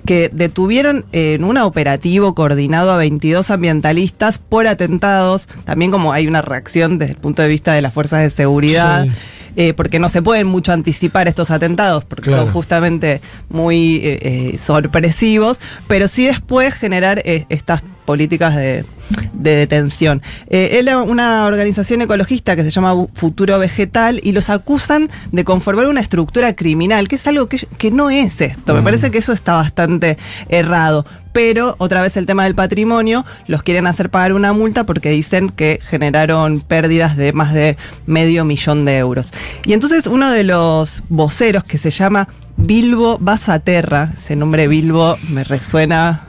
que 0.05 0.29
detuvieron 0.31 1.05
en 1.11 1.43
un 1.43 1.57
operativo 1.57 2.33
coordinado 2.35 2.91
a 2.91 2.97
22 2.97 3.51
ambientalistas 3.51 4.39
por 4.39 4.65
atentados, 4.65 5.47
también 5.65 5.91
como 5.91 6.13
hay 6.13 6.25
una 6.25 6.41
reacción 6.41 6.97
desde 6.97 7.13
el 7.13 7.19
punto 7.19 7.41
de 7.41 7.49
vista 7.49 7.73
de 7.73 7.81
las 7.81 7.93
fuerzas 7.93 8.21
de 8.21 8.29
seguridad. 8.29 9.03
Sí. 9.03 9.11
Eh, 9.57 9.73
porque 9.73 9.99
no 9.99 10.07
se 10.07 10.21
pueden 10.21 10.47
mucho 10.47 10.71
anticipar 10.71 11.27
estos 11.27 11.51
atentados, 11.51 12.05
porque 12.05 12.29
Claro. 12.29 12.43
son 12.43 12.53
justamente 12.53 13.19
muy 13.49 13.97
eh, 13.97 14.19
eh, 14.53 14.57
sorpresivos, 14.57 15.59
pero 15.87 16.07
sí 16.07 16.25
después 16.27 16.73
generar 16.73 17.21
eh, 17.25 17.45
estas 17.49 17.81
políticas 18.07 18.55
de, 18.55 18.85
de 19.33 19.51
detención. 19.51 20.21
Eh, 20.49 20.77
él 20.79 20.87
era 20.87 20.99
una 21.01 21.45
organización 21.45 22.01
ecologista 22.01 22.55
que 22.55 22.63
se 22.63 22.71
llama 22.71 22.95
Futuro 23.13 23.59
Vegetal 23.59 24.21
y 24.23 24.31
los 24.31 24.49
acusan 24.49 25.09
de 25.33 25.43
conformar 25.43 25.87
una 25.87 25.99
estructura 25.99 26.55
criminal, 26.55 27.09
que 27.09 27.17
es 27.17 27.27
algo 27.27 27.47
que, 27.47 27.67
que 27.77 27.91
no 27.91 28.09
es 28.09 28.39
esto. 28.39 28.73
Me 28.73 28.79
Mm. 28.81 28.83
parece 28.85 29.11
que 29.11 29.17
eso 29.17 29.33
está 29.33 29.53
bastante 29.55 30.17
errado. 30.47 31.05
Pero 31.33 31.75
otra 31.79 32.01
vez 32.01 32.15
el 32.17 32.25
tema 32.25 32.45
del 32.45 32.55
patrimonio, 32.55 33.25
los 33.45 33.61
quieren 33.61 33.85
hacer 33.87 34.09
pagar 34.09 34.31
una 34.33 34.53
multa 34.53 34.85
porque 34.85 35.09
dicen 35.11 35.49
que 35.49 35.79
generaron 35.83 36.61
pérdidas 36.61 37.17
de 37.17 37.33
más 37.33 37.53
de 37.53 37.75
medio 38.05 38.45
millón 38.45 38.85
de 38.85 38.97
euros. 38.97 39.31
Y 39.65 39.73
entonces 39.73 40.07
uno 40.07 40.31
de 40.31 40.43
los 40.45 41.03
voceros 41.09 41.65
que 41.65 41.77
se 41.77 41.91
llama 41.91 42.29
Bilbo 42.55 43.17
Basaterra, 43.19 44.11
ese 44.15 44.35
nombre 44.37 44.67
Bilbo 44.67 45.17
me 45.29 45.43
resuena 45.43 46.23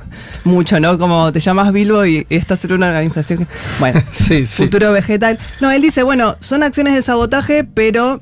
mucho, 0.45 0.81
¿no? 0.81 0.99
Como 0.99 1.33
te 1.33 1.41
llamas 1.41 1.73
Bilbo 1.73 2.05
y, 2.07 2.27
y 2.29 2.37
estás 2.37 2.65
en 2.65 2.73
una 2.73 2.89
organización. 2.89 3.41
que- 3.41 3.47
Bueno, 3.81 4.03
Sí, 4.13 4.47
sí. 4.47 4.65
futuro 4.65 4.93
vegetal. 4.93 5.39
No, 5.61 5.71
él 5.71 5.83
dice, 5.83 6.03
bueno, 6.03 6.37
son 6.41 6.63
acciones 6.63 6.95
de 6.95 7.03
sabotaje, 7.03 7.65
pero 7.65 8.21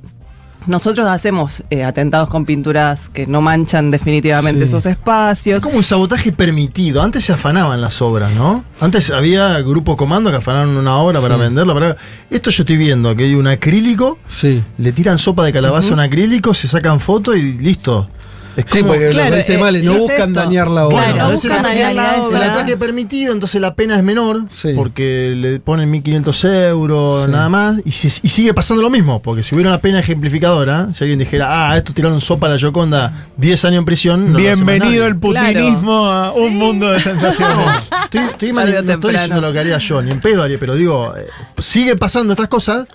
nosotros 0.66 1.06
hacemos 1.06 1.62
eh, 1.70 1.84
atentados 1.84 2.28
con 2.28 2.44
pinturas 2.44 3.08
que 3.10 3.24
no 3.28 3.40
manchan 3.40 3.92
definitivamente 3.92 4.62
Sí. 4.62 4.66
esos 4.66 4.84
espacios. 4.86 5.58
Es 5.58 5.62
como 5.62 5.76
un 5.76 5.84
sabotaje 5.84 6.32
permitido. 6.32 7.02
Antes 7.02 7.24
se 7.24 7.32
afanaban 7.32 7.80
las 7.80 8.02
obras, 8.02 8.32
¿no? 8.34 8.64
Antes 8.80 9.10
había 9.10 9.60
grupo 9.60 9.96
comando 9.96 10.28
que 10.30 10.38
afanaron 10.38 10.76
una 10.76 10.96
obra 10.96 11.20
para 11.20 11.36
venderla. 11.36 11.72
Para... 11.72 11.96
Esto 12.30 12.50
yo 12.50 12.64
estoy 12.64 12.78
viendo, 12.78 13.14
que 13.14 13.24
hay 13.24 13.34
un 13.36 13.46
acrílico, 13.46 14.18
Sí. 14.26 14.60
le 14.78 14.90
tiran 14.90 15.18
sopa 15.18 15.44
de 15.44 15.52
calabaza 15.52 15.90
a 15.90 15.94
un 15.94 16.00
acrílico, 16.00 16.52
se 16.52 16.66
sacan 16.66 16.98
fotos 16.98 17.36
y 17.36 17.42
listo. 17.52 18.08
Es 18.56 18.64
Sí, 18.70 18.82
porque 18.82 19.10
Claro, 19.10 19.30
lo 19.30 19.36
dice 19.36 19.54
eh, 19.54 19.58
Male, 19.58 19.82
no 19.82 19.92
es 19.92 19.98
buscan 20.00 20.30
esto. 20.30 20.40
dañar 20.40 20.68
la 20.70 20.86
obra. 20.86 20.96
Claro, 21.12 21.16
no 21.26 21.30
buscan 21.32 21.62
dañar 21.62 21.94
la 21.94 22.02
ataque- 22.12 22.20
el 22.28 22.36
obra. 22.36 22.52
ataque 22.52 22.76
permitido, 22.76 23.32
entonces 23.32 23.60
la 23.60 23.74
pena 23.74 23.96
es 23.96 24.02
menor, 24.02 24.44
Sí. 24.50 24.72
porque 24.74 25.34
le 25.36 25.60
ponen 25.60 25.90
1.500 25.90 26.44
euros, 26.44 27.26
Sí. 27.26 27.30
nada 27.30 27.48
más, 27.50 27.76
y, 27.84 27.90
si- 27.90 28.20
y 28.22 28.28
sigue 28.28 28.54
pasando 28.54 28.82
lo 28.82 28.88
mismo, 28.90 29.20
porque 29.20 29.42
si 29.42 29.54
hubiera 29.54 29.70
una 29.70 29.78
pena 29.80 29.98
ejemplificadora, 30.00 30.88
si 30.94 31.04
alguien 31.04 31.18
dijera, 31.18 31.70
ah, 31.70 31.76
esto 31.76 31.92
tiraron 31.92 32.20
sopa 32.20 32.46
a 32.46 32.50
la 32.50 32.56
Yoconda, 32.56 33.26
10 33.36 33.64
años 33.66 33.80
en 33.80 33.84
prisión, 33.84 34.32
no 34.32 34.38
Bienvenido 34.38 35.06
el 35.06 35.16
putinismo 35.18 36.06
a 36.06 36.32
un 36.32 36.56
mundo 36.56 36.90
de 36.90 37.00
sensaciones. 37.00 37.90
Estoy, 38.04 38.20
estoy 38.30 38.52
no 38.52 38.62
estoy 38.62 39.12
diciendo 39.12 39.40
lo 39.40 39.52
que 39.52 39.58
haría 39.58 39.78
yo, 39.78 40.00
ni 40.00 40.10
en 40.12 40.20
pedo 40.20 40.42
haría, 40.42 40.58
pero 40.58 40.74
digo, 40.74 41.12
eh, 41.16 41.26
sigue 41.58 41.96
pasando 41.96 42.32
estas 42.32 42.48
cosas 42.48 42.86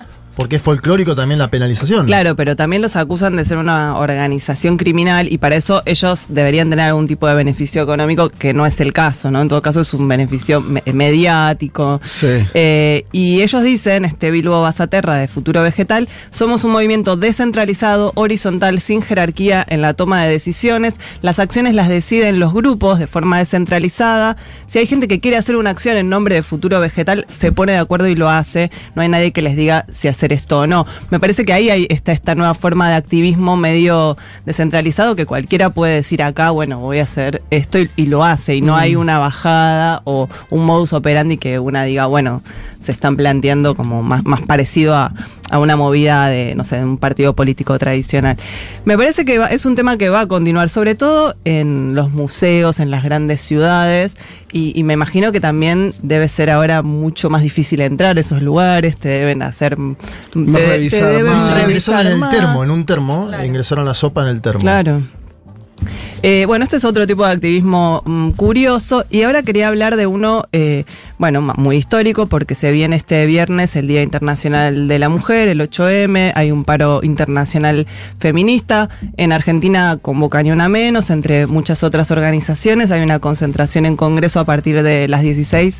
porque 0.41 0.55
es 0.55 0.62
folclórico 0.63 1.13
también 1.13 1.38
la 1.38 1.50
penalización. 1.50 2.07
Claro, 2.07 2.36
pero 2.36 2.55
también 2.55 2.81
los 2.81 2.95
acusan 2.95 3.36
de 3.36 3.45
ser 3.45 3.57
una 3.60 3.95
organización 3.98 4.77
criminal 4.77 5.31
y 5.31 5.38
para 5.38 5.55
eso 5.55 5.83
ellos 5.86 6.25
deberían 6.29 6.69
tener 6.69 6.88
algún 6.88 7.07
tipo 7.07 7.27
de 7.27 7.36
beneficio 7.36 7.83
económico 7.83 8.29
que 8.29 8.51
no 8.53 8.65
es 8.65 8.79
el 8.81 8.91
caso, 8.91 9.29
¿no? 9.29 9.39
En 9.41 9.48
todo 9.50 9.62
caso 9.62 9.81
es 9.81 9.93
un 9.93 10.07
beneficio 10.07 10.60
me- 10.62 10.81
mediático. 10.91 12.01
Sí. 12.03 12.27
Eh, 12.55 13.05
y 13.12 13.41
ellos 13.43 13.62
dicen, 13.63 14.03
este 14.05 14.31
Bilbo 14.31 14.62
Basaterra 14.63 15.15
de 15.17 15.27
Futuro 15.27 15.62
Vegetal, 15.62 16.10
somos 16.31 16.63
un 16.63 16.71
movimiento 16.71 17.17
descentralizado, 17.17 18.12
horizontal, 18.15 18.79
sin 18.81 19.01
jerarquía 19.03 19.63
en 19.69 19.81
la 19.83 19.93
toma 19.93 20.24
de 20.24 20.31
decisiones. 20.31 20.95
Las 21.21 21.38
acciones 21.38 21.75
las 21.75 21.88
deciden 21.88 22.39
los 22.39 22.51
grupos 22.51 22.98
de 22.98 23.05
forma 23.05 23.38
descentralizada. 23.38 24.38
Si 24.65 24.79
hay 24.79 24.88
gente 24.88 25.07
que 25.07 25.19
quiere 25.19 25.38
hacer 25.38 25.55
una 25.55 25.69
acción 25.69 25.98
en 25.98 26.10
nombre 26.10 26.33
de 26.36 26.43
Futuro 26.43 26.79
Vegetal, 26.79 27.25
se 27.29 27.51
pone 27.51 27.74
de 27.74 27.77
acuerdo 27.77 28.07
y 28.07 28.15
lo 28.15 28.29
hace. 28.29 28.71
No 28.95 29.01
hay 29.03 29.10
nadie 29.10 29.31
que 29.31 29.41
les 29.43 29.55
diga 29.55 29.86
si 29.93 30.07
hacer 30.07 30.30
esto 30.31 30.59
o 30.59 30.67
no. 30.67 30.85
Me 31.09 31.19
parece 31.19 31.45
que 31.45 31.53
ahí 31.53 31.69
hay, 31.69 31.88
está 31.89 32.11
esta 32.11 32.35
nueva 32.35 32.53
forma 32.53 32.89
de 32.89 32.95
activismo 32.95 33.57
medio 33.57 34.17
descentralizado 34.45 35.15
que 35.15 35.25
cualquiera 35.25 35.71
puede 35.71 35.95
decir 35.95 36.23
acá, 36.23 36.51
bueno, 36.51 36.79
voy 36.79 37.00
a 37.00 37.03
hacer 37.03 37.41
esto 37.50 37.79
y, 37.79 37.89
y 37.95 38.05
lo 38.07 38.23
hace. 38.23 38.55
Y 38.55 38.61
no 38.61 38.75
hay 38.75 38.95
una 38.95 39.19
bajada 39.19 40.01
o 40.05 40.29
un 40.50 40.65
modus 40.65 40.93
operandi 40.93 41.38
que 41.38 41.59
una 41.59 41.83
diga, 41.83 42.05
bueno, 42.05 42.41
se 42.81 42.91
están 42.91 43.15
planteando 43.15 43.75
como 43.75 44.03
más, 44.03 44.25
más 44.25 44.41
parecido 44.41 44.95
a, 44.95 45.13
a 45.51 45.60
una 45.60 45.75
movida 45.75 46.27
de, 46.29 46.55
no 46.55 46.63
sé, 46.63 46.77
de 46.77 46.86
un 46.86 46.98
partido 46.98 47.36
político 47.36 47.77
tradicional. 47.77 48.38
Me 48.86 48.98
parece 48.98 49.25
que 49.25 49.38
va- 49.38 49.48
es 49.50 49.65
un 49.67 49.75
tema 49.75 49.98
que 49.98 50.10
va 50.10 50.22
a 50.22 50.27
continuar, 50.27 50.70
sobre 50.70 50.96
todo 50.96 51.36
en 51.46 51.93
los 51.93 52.10
museos, 52.10 52.79
en 52.79 52.89
las 52.89 53.03
grandes 53.03 53.41
ciudades, 53.41 54.15
y, 54.51 54.72
y 54.79 54.84
me 54.84 54.93
imagino 54.93 55.31
que 55.31 55.39
también 55.39 55.93
debe 56.01 56.27
ser 56.29 56.50
ahora 56.50 56.81
mucho 56.81 57.29
más 57.29 57.43
difícil 57.43 57.81
entrar 57.81 58.17
a 58.17 58.22
esos 58.22 58.41
lugares, 58.41 58.98
te 58.98 59.10
deben 59.10 59.41
hacer... 59.43 59.75
te, 59.75 60.51
te 60.51 60.67
revisar 60.67 61.10
deben 61.12 61.34
más. 61.34 61.50
Ah, 61.50 61.62
ingresaron 61.63 62.08
en 62.08 62.13
el 62.13 62.20
más. 62.20 62.29
termo, 62.31 62.63
en 62.63 62.72
un 62.72 62.86
termo, 62.86 63.29
ingresaron 63.46 63.86
la 63.86 63.93
sopa 63.93 64.22
en 64.24 64.29
el 64.29 64.41
termo. 64.41 64.62
Claro. 64.62 65.03
Eh, 66.24 66.46
bueno, 66.46 66.63
este 66.63 66.77
es 66.77 66.86
otro 66.86 67.08
tipo 67.08 67.25
de 67.25 67.31
activismo 67.31 68.03
mm, 68.05 68.29
curioso 68.31 69.03
y 69.10 69.24
ahora 69.24 69.41
quería 69.41 69.67
hablar 69.67 69.96
de 69.96 70.05
uno, 70.05 70.43
eh, 70.51 70.84
bueno, 71.22 71.40
muy 71.56 71.78
histórico 71.78 72.25
porque 72.25 72.56
se 72.56 72.72
viene 72.72 72.96
este 72.96 73.28
viernes 73.28 73.75
el 73.75 73.86
Día 73.86 74.01
Internacional 74.01 74.88
de 74.88 74.98
la 74.98 75.08
Mujer, 75.08 75.50
el 75.50 75.62
8M, 75.62 76.32
hay 76.34 76.51
un 76.51 76.63
paro 76.63 77.01
internacional 77.04 77.86
feminista, 78.18 78.90
en 79.18 79.32
Argentina 79.32 80.00
convoca 80.01 80.42
ni 80.42 80.50
una 80.50 80.68
menos, 80.68 81.12
entre 81.12 81.46
muchas 81.46 81.84
otras 81.84 82.10
organizaciones, 82.10 82.90
hay 82.90 83.04
una 83.04 83.20
concentración 83.20 83.86
en 83.86 83.98
Congreso 83.98 84.40
a 84.40 84.46
partir 84.46 84.82
de 84.82 85.08
las 85.08 85.22
16. 85.22 85.80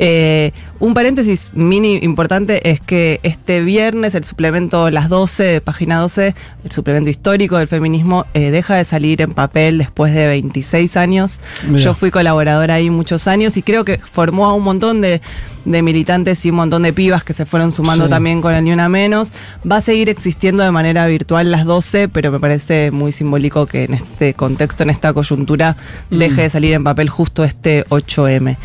Eh, 0.00 0.52
un 0.78 0.94
paréntesis 0.94 1.50
mini 1.54 1.96
importante 2.02 2.70
es 2.70 2.80
que 2.80 3.18
este 3.24 3.62
viernes 3.62 4.14
el 4.14 4.22
suplemento 4.22 4.90
Las 4.90 5.08
12 5.08 5.42
de 5.42 5.60
página 5.60 5.98
12, 5.98 6.36
el 6.62 6.70
suplemento 6.70 7.10
histórico 7.10 7.58
del 7.58 7.66
feminismo, 7.66 8.24
eh, 8.32 8.52
deja 8.52 8.76
de 8.76 8.84
salir 8.84 9.20
en 9.22 9.32
papel 9.32 9.78
después 9.78 10.14
de 10.14 10.28
26 10.28 10.96
años. 10.96 11.40
Yo 11.72 11.94
fui 11.94 12.12
colaboradora 12.12 12.74
ahí 12.74 12.90
muchos 12.90 13.26
años 13.26 13.56
y 13.56 13.62
creo 13.62 13.84
que 13.84 13.98
formó 13.98 14.46
a 14.46 14.54
un 14.54 14.67
montón 14.68 15.00
de, 15.00 15.20
de 15.64 15.82
militantes 15.82 16.44
y 16.46 16.50
un 16.50 16.56
montón 16.56 16.82
de 16.84 16.92
pibas 16.92 17.24
que 17.24 17.34
se 17.34 17.44
fueron 17.46 17.72
sumando 17.72 18.04
Sí. 18.04 18.10
también 18.10 18.40
con 18.40 18.54
el 18.54 18.64
Ni 18.64 18.72
Una 18.72 18.88
Menos. 18.88 19.32
Va 19.70 19.76
a 19.76 19.80
seguir 19.82 20.08
existiendo 20.08 20.62
de 20.62 20.70
manera 20.70 21.06
virtual 21.06 21.50
las 21.50 21.64
12, 21.64 22.08
pero 22.08 22.30
me 22.32 22.38
parece 22.40 22.90
muy 22.90 23.12
simbólico 23.12 23.66
que 23.66 23.84
en 23.84 23.94
este 23.94 24.34
contexto, 24.34 24.82
en 24.82 24.90
esta 24.90 25.12
coyuntura, 25.12 25.76
Mm. 26.10 26.18
deje 26.18 26.42
de 26.42 26.50
salir 26.50 26.72
en 26.74 26.84
papel 26.84 27.08
justo 27.08 27.44
este 27.44 27.84
8M. 27.88 28.56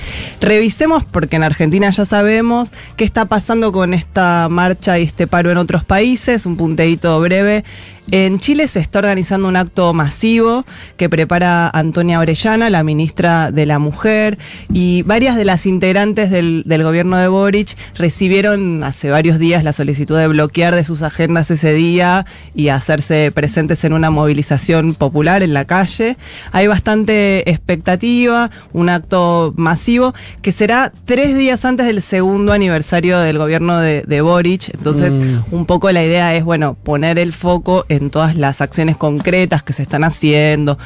Revisemos, 0.42 1.04
porque 1.06 1.36
en 1.36 1.44
Argentina 1.44 1.90
ya 1.90 2.06
sabemos 2.06 2.72
qué 2.98 3.04
está 3.06 3.26
pasando 3.26 3.72
con 3.72 3.94
esta 3.94 4.48
marcha 4.50 5.00
y 5.00 5.04
este 5.04 5.28
paro 5.28 5.52
en 5.52 5.58
otros 5.58 5.84
países, 5.84 6.46
un 6.46 6.58
punteíto 6.58 7.20
breve. 7.22 7.64
En 8.12 8.38
Chile 8.38 8.68
se 8.68 8.80
está 8.80 9.00
organizando 9.00 9.48
un 9.48 9.56
acto 9.56 9.94
masivo 9.94 10.66
que 10.98 11.10
prepara 11.10 11.70
Antonia 11.70 12.20
Orellana, 12.20 12.70
la 12.70 12.84
ministra 12.84 13.52
de 13.52 13.66
la 13.66 13.80
Mujer, 13.80 14.38
y 14.72 15.02
varias 15.04 15.36
de 15.36 15.46
las 15.46 15.66
integrantes 15.66 16.30
del, 16.30 16.64
del 16.66 16.84
gobierno 16.84 17.18
de 17.18 17.28
Boric 17.28 17.76
recibieron 17.96 18.84
hace 18.84 19.10
varios 19.10 19.40
días 19.40 19.64
la 19.64 19.74
solicitud 19.74 20.18
de 20.18 20.28
bloquear 20.28 20.76
de 20.76 20.84
sus 20.84 21.02
agendas 21.02 21.50
ese 21.50 21.74
día 21.74 22.26
y 22.54 22.68
hacerse 22.68 23.32
presentes 23.34 23.84
en 23.84 23.94
una 23.94 24.12
movilización 24.12 24.96
popular 24.96 25.42
en 25.42 25.54
la 25.54 25.66
calle. 25.66 26.18
Hay 26.52 26.68
bastante 26.68 27.50
expectativa, 27.50 28.52
un 28.74 28.90
acto 28.90 29.54
masivo 29.56 30.14
que 30.42 30.52
será 30.52 30.92
tres 31.06 31.36
días 31.36 31.64
antes 31.66 31.86
del 31.86 32.02
segundo 32.02 32.52
aniversario 32.52 33.20
del 33.20 33.38
gobierno 33.38 33.80
de, 33.80 34.02
de 34.04 34.22
Boric. 34.22 34.70
Entonces, 34.74 35.14
Mm. 35.14 35.40
un 35.52 35.66
poco 35.66 35.92
la 35.92 36.04
idea 36.04 36.36
es, 36.36 36.44
bueno, 36.44 36.76
poner 36.76 37.20
el 37.20 37.34
foco 37.34 37.86
en 37.90 37.93
todas 38.00 38.36
las 38.36 38.62
acciones 38.62 38.98
concretas 38.98 39.64
que 39.64 39.74
se 39.74 39.82
están 39.84 40.04
haciendo. 40.04 40.78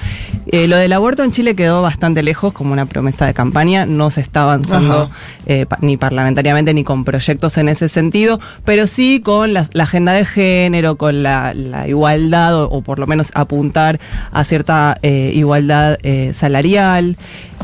Eh, 0.48 0.68
lo 0.68 0.78
del 0.78 0.94
aborto 0.94 1.24
en 1.24 1.32
Chile 1.32 1.56
quedó 1.56 1.82
bastante 1.82 2.24
lejos 2.24 2.54
como 2.54 2.74
una 2.74 2.86
promesa 2.86 3.26
de 3.26 3.34
campaña, 3.34 3.86
no 3.86 4.10
se 4.10 4.22
está 4.22 4.44
avanzando 4.44 5.10
eh, 5.46 5.66
pa- 5.66 5.78
ni 5.82 5.98
parlamentariamente 5.98 6.74
ni 6.74 6.84
con 6.84 7.04
proyectos 7.04 7.58
en 7.58 7.70
ese 7.70 7.90
sentido, 7.90 8.40
pero 8.66 8.88
sí 8.88 9.22
con 9.24 9.54
la, 9.54 9.68
la 9.74 9.84
agenda 9.84 10.14
de 10.14 10.26
género, 10.26 10.98
con 10.98 11.24
la, 11.24 11.54
la 11.54 11.88
igualdad 11.88 12.56
o, 12.64 12.70
o 12.70 12.82
por 12.82 13.00
lo 13.00 13.08
menos 13.08 13.32
apuntar 13.34 14.00
a 14.32 14.44
cierta 14.44 14.98
eh, 15.02 15.32
igualdad 15.34 15.98
salarial. 16.34 17.18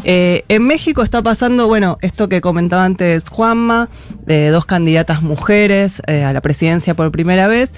En 0.05 0.63
México 0.63 1.03
está 1.03 1.21
pasando, 1.21 1.67
bueno, 1.67 1.97
esto 2.01 2.27
que 2.27 2.41
comentaba 2.41 2.83
antes 2.83 3.29
Juanma, 3.29 3.89
de 4.25 4.50
dos 4.50 4.65
candidatas 4.65 5.21
mujeres 5.21 6.01
a 6.07 6.33
la 6.33 6.41
presidencia 6.41 6.93
por 6.93 7.12
primera 7.12 7.47
vez. 7.47 7.71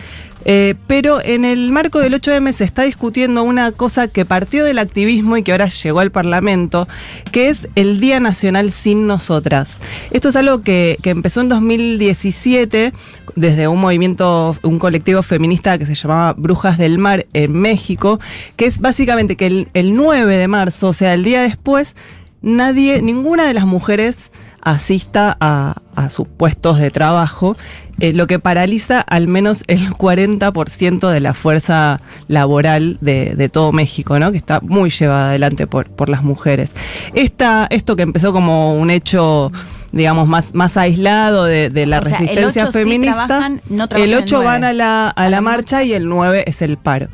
Eh, 0.45 0.75
pero 0.85 1.21
en 1.21 1.43
el 1.43 1.71
marco 1.71 1.99
del 1.99 2.13
8M 2.13 2.51
se 2.53 2.63
está 2.63 2.83
discutiendo 2.83 3.41
una 3.43 3.71
cosa 3.71 4.07
que 4.07 4.25
partió 4.25 4.63
del 4.63 4.77
activismo 4.77 5.37
y 5.37 5.43
que 5.43 5.51
ahora 5.51 5.67
llegó 5.67 5.99
al 5.99 6.11
Parlamento, 6.11 6.87
que 7.31 7.49
es 7.49 7.67
el 7.75 7.99
Día 7.99 8.19
Nacional 8.19 8.71
sin 8.71 9.07
Nosotras. 9.07 9.77
Esto 10.11 10.29
es 10.29 10.35
algo 10.35 10.61
que, 10.61 10.97
que 11.01 11.09
empezó 11.09 11.41
en 11.41 11.49
2017 11.49 12.93
desde 13.35 13.67
un 13.67 13.81
movimiento, 13.81 14.55
un 14.61 14.77
colectivo 14.79 15.23
feminista 15.23 15.77
que 15.77 15.85
se 15.85 15.95
llamaba 15.95 16.33
Brujas 16.37 16.77
del 16.77 16.99
Mar 16.99 17.25
en 17.33 17.51
México, 17.51 18.19
que 18.55 18.67
es 18.67 18.79
básicamente 18.79 19.35
que 19.35 19.47
el, 19.47 19.69
el 19.73 19.95
9 19.95 20.37
de 20.37 20.47
marzo, 20.47 20.89
o 20.89 20.93
sea, 20.93 21.15
el 21.15 21.23
día 21.23 21.41
después, 21.41 21.95
nadie, 22.41 23.01
ninguna 23.01 23.47
de 23.47 23.55
las 23.55 23.65
mujeres 23.65 24.31
asista 24.65 25.37
a, 25.39 25.75
sus 26.09 26.27
puestos 26.27 26.77
de 26.77 26.91
trabajo, 26.91 27.55
eh, 28.01 28.11
lo 28.11 28.27
que 28.27 28.37
paraliza 28.37 28.99
al 28.99 29.29
menos 29.29 29.63
el 29.67 29.91
40% 29.91 31.09
de 31.09 31.19
la 31.21 31.33
fuerza 31.33 32.01
laboral 32.27 32.97
de, 32.99 33.33
de 33.35 33.47
todo 33.47 33.71
México, 33.71 34.19
¿no? 34.19 34.33
que 34.33 34.37
está 34.37 34.59
muy 34.59 34.89
llevada 34.89 35.29
adelante 35.29 35.67
por, 35.67 35.89
por 35.89 36.09
las 36.09 36.21
mujeres. 36.21 36.73
Esta, 37.13 37.67
esto 37.69 37.95
que 37.95 38.03
empezó 38.03 38.33
como 38.33 38.75
un 38.75 38.89
hecho 38.89 39.53
digamos, 39.95 40.27
más, 40.27 40.53
más 40.53 40.75
aislado 40.75 41.45
de, 41.45 41.69
de 41.69 41.85
la 41.85 41.99
O 41.99 42.03
sea, 42.03 42.17
el 42.17 42.27
resistencia 42.27 42.63
8 42.63 42.71
sí 42.73 42.77
feminista. 42.79 43.25
trabajan, 43.25 43.61
no 43.69 43.87
trabajan 43.87 44.09
el 44.09 44.13
el 44.13 44.23
8 44.23 44.43
van 44.43 44.61
9. 44.61 44.67
a 44.67 44.73
la, 44.73 45.09
a 45.09 45.29
la 45.29 45.41
marcha 45.41 45.83
y 45.83 45.93
el 45.93 46.07
9 46.09 46.43
es 46.45 46.61
el 46.61 46.77
paro. 46.77 47.07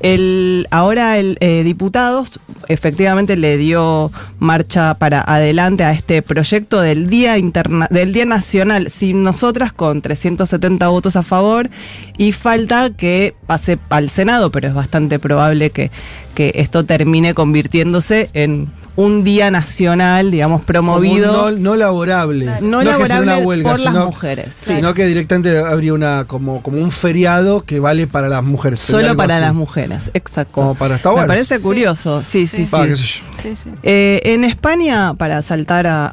El, 0.00 0.66
ahora 0.72 1.16
el 1.16 1.38
eh, 1.40 1.62
diputados 1.62 2.40
efectivamente 2.66 3.36
le 3.36 3.56
dio 3.56 4.10
marcha 4.40 4.94
para 4.94 5.22
adelante 5.24 5.84
a 5.84 5.92
este 5.92 6.20
proyecto 6.20 6.80
del 6.80 7.08
Día 7.08 7.38
Interna 7.38 7.86
del 7.90 8.12
Día 8.12 8.26
Nacional 8.26 8.90
sin 8.90 9.22
nosotras 9.22 9.72
con 9.72 10.02
370 10.02 10.88
votos 10.88 11.14
a 11.14 11.22
favor 11.22 11.70
y 12.18 12.32
falta 12.32 12.90
que 12.90 13.34
pase 13.46 13.78
al 13.88 14.10
Senado, 14.10 14.50
pero 14.50 14.66
es 14.66 14.74
bastante 14.74 15.20
probable 15.20 15.70
que, 15.70 15.92
que 16.34 16.52
esto 16.56 16.84
termine 16.84 17.32
convirtiéndose 17.32 18.28
en 18.34 18.72
un 18.96 19.24
día 19.24 19.50
nacional, 19.50 20.30
digamos, 20.30 20.64
promovido. 20.64 21.32
Como 21.32 21.46
un 21.46 21.62
no, 21.62 21.70
no 21.70 21.76
laborable. 21.76 22.60
No 22.60 22.80
es 22.80 22.88
que 22.88 23.06
sea 23.06 23.20
laborable 23.20 23.32
una 23.32 23.38
huelga, 23.46 23.70
por 23.70 23.80
las 23.80 23.94
mujeres. 23.94 24.56
Sino 24.64 24.94
que 24.94 25.06
directamente 25.06 25.58
habría 25.58 25.94
una 25.94 26.24
como, 26.26 26.62
como 26.62 26.78
un 26.78 26.90
feriado 26.90 27.60
que 27.62 27.80
vale 27.80 28.06
para 28.06 28.28
las 28.28 28.44
mujeres. 28.44 28.80
Solo 28.80 29.16
para 29.16 29.36
así. 29.36 29.44
las 29.44 29.54
mujeres, 29.54 30.10
exacto. 30.14 30.52
Como 30.52 30.74
para 30.74 30.96
está 30.96 31.14
Me 31.14 31.26
parece 31.26 31.60
curioso, 31.60 32.22
sí, 32.22 32.46
sí, 32.46 32.66
sí. 32.66 32.70
Va, 32.72 32.86
qué 32.86 32.96
sé 32.96 33.02
yo. 33.02 33.24
Sí, 33.42 33.56
sí. 33.62 33.70
Eh, 33.82 34.20
en 34.24 34.44
España, 34.44 35.14
para 35.14 35.42
saltar 35.42 35.86
a, 35.86 36.12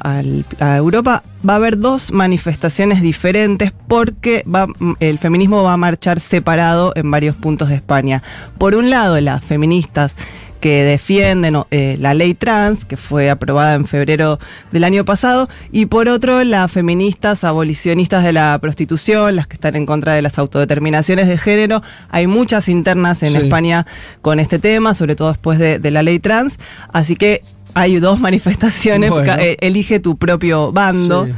a 0.58 0.76
Europa, 0.76 1.22
va 1.48 1.54
a 1.54 1.56
haber 1.56 1.78
dos 1.78 2.12
manifestaciones 2.12 3.02
diferentes 3.02 3.72
porque 3.88 4.44
va, 4.52 4.66
el 5.00 5.18
feminismo 5.18 5.62
va 5.62 5.74
a 5.74 5.76
marchar 5.76 6.20
separado 6.20 6.92
en 6.94 7.10
varios 7.10 7.36
puntos 7.36 7.68
de 7.68 7.76
España. 7.76 8.22
Por 8.58 8.74
un 8.74 8.90
lado, 8.90 9.20
las 9.20 9.42
feministas 9.44 10.16
que 10.62 10.84
defienden 10.84 11.56
eh, 11.72 11.96
la 12.00 12.14
ley 12.14 12.32
trans, 12.34 12.86
que 12.86 12.96
fue 12.96 13.28
aprobada 13.28 13.74
en 13.74 13.84
febrero 13.84 14.38
del 14.70 14.84
año 14.84 15.04
pasado, 15.04 15.48
y 15.72 15.86
por 15.86 16.08
otro, 16.08 16.42
las 16.44 16.70
feministas 16.72 17.44
abolicionistas 17.44 18.22
de 18.24 18.32
la 18.32 18.58
prostitución, 18.62 19.36
las 19.36 19.46
que 19.48 19.54
están 19.54 19.76
en 19.76 19.84
contra 19.84 20.14
de 20.14 20.22
las 20.22 20.38
autodeterminaciones 20.38 21.26
de 21.28 21.36
género. 21.36 21.82
Hay 22.10 22.26
muchas 22.26 22.68
internas 22.68 23.22
en 23.22 23.32
Sí. 23.32 23.38
España 23.38 23.86
con 24.22 24.38
este 24.40 24.58
tema, 24.58 24.94
sobre 24.94 25.16
todo 25.16 25.28
después 25.30 25.58
de, 25.58 25.78
de 25.80 25.90
la 25.90 26.02
ley 26.02 26.20
trans. 26.20 26.58
Así 26.92 27.16
que 27.16 27.42
hay 27.74 27.98
dos 27.98 28.20
manifestaciones, 28.20 29.10
Bueno. 29.10 29.34
eh, 29.40 29.56
elige 29.60 29.98
tu 29.98 30.16
propio 30.16 30.72
bando. 30.72 31.26
Sí. 31.26 31.32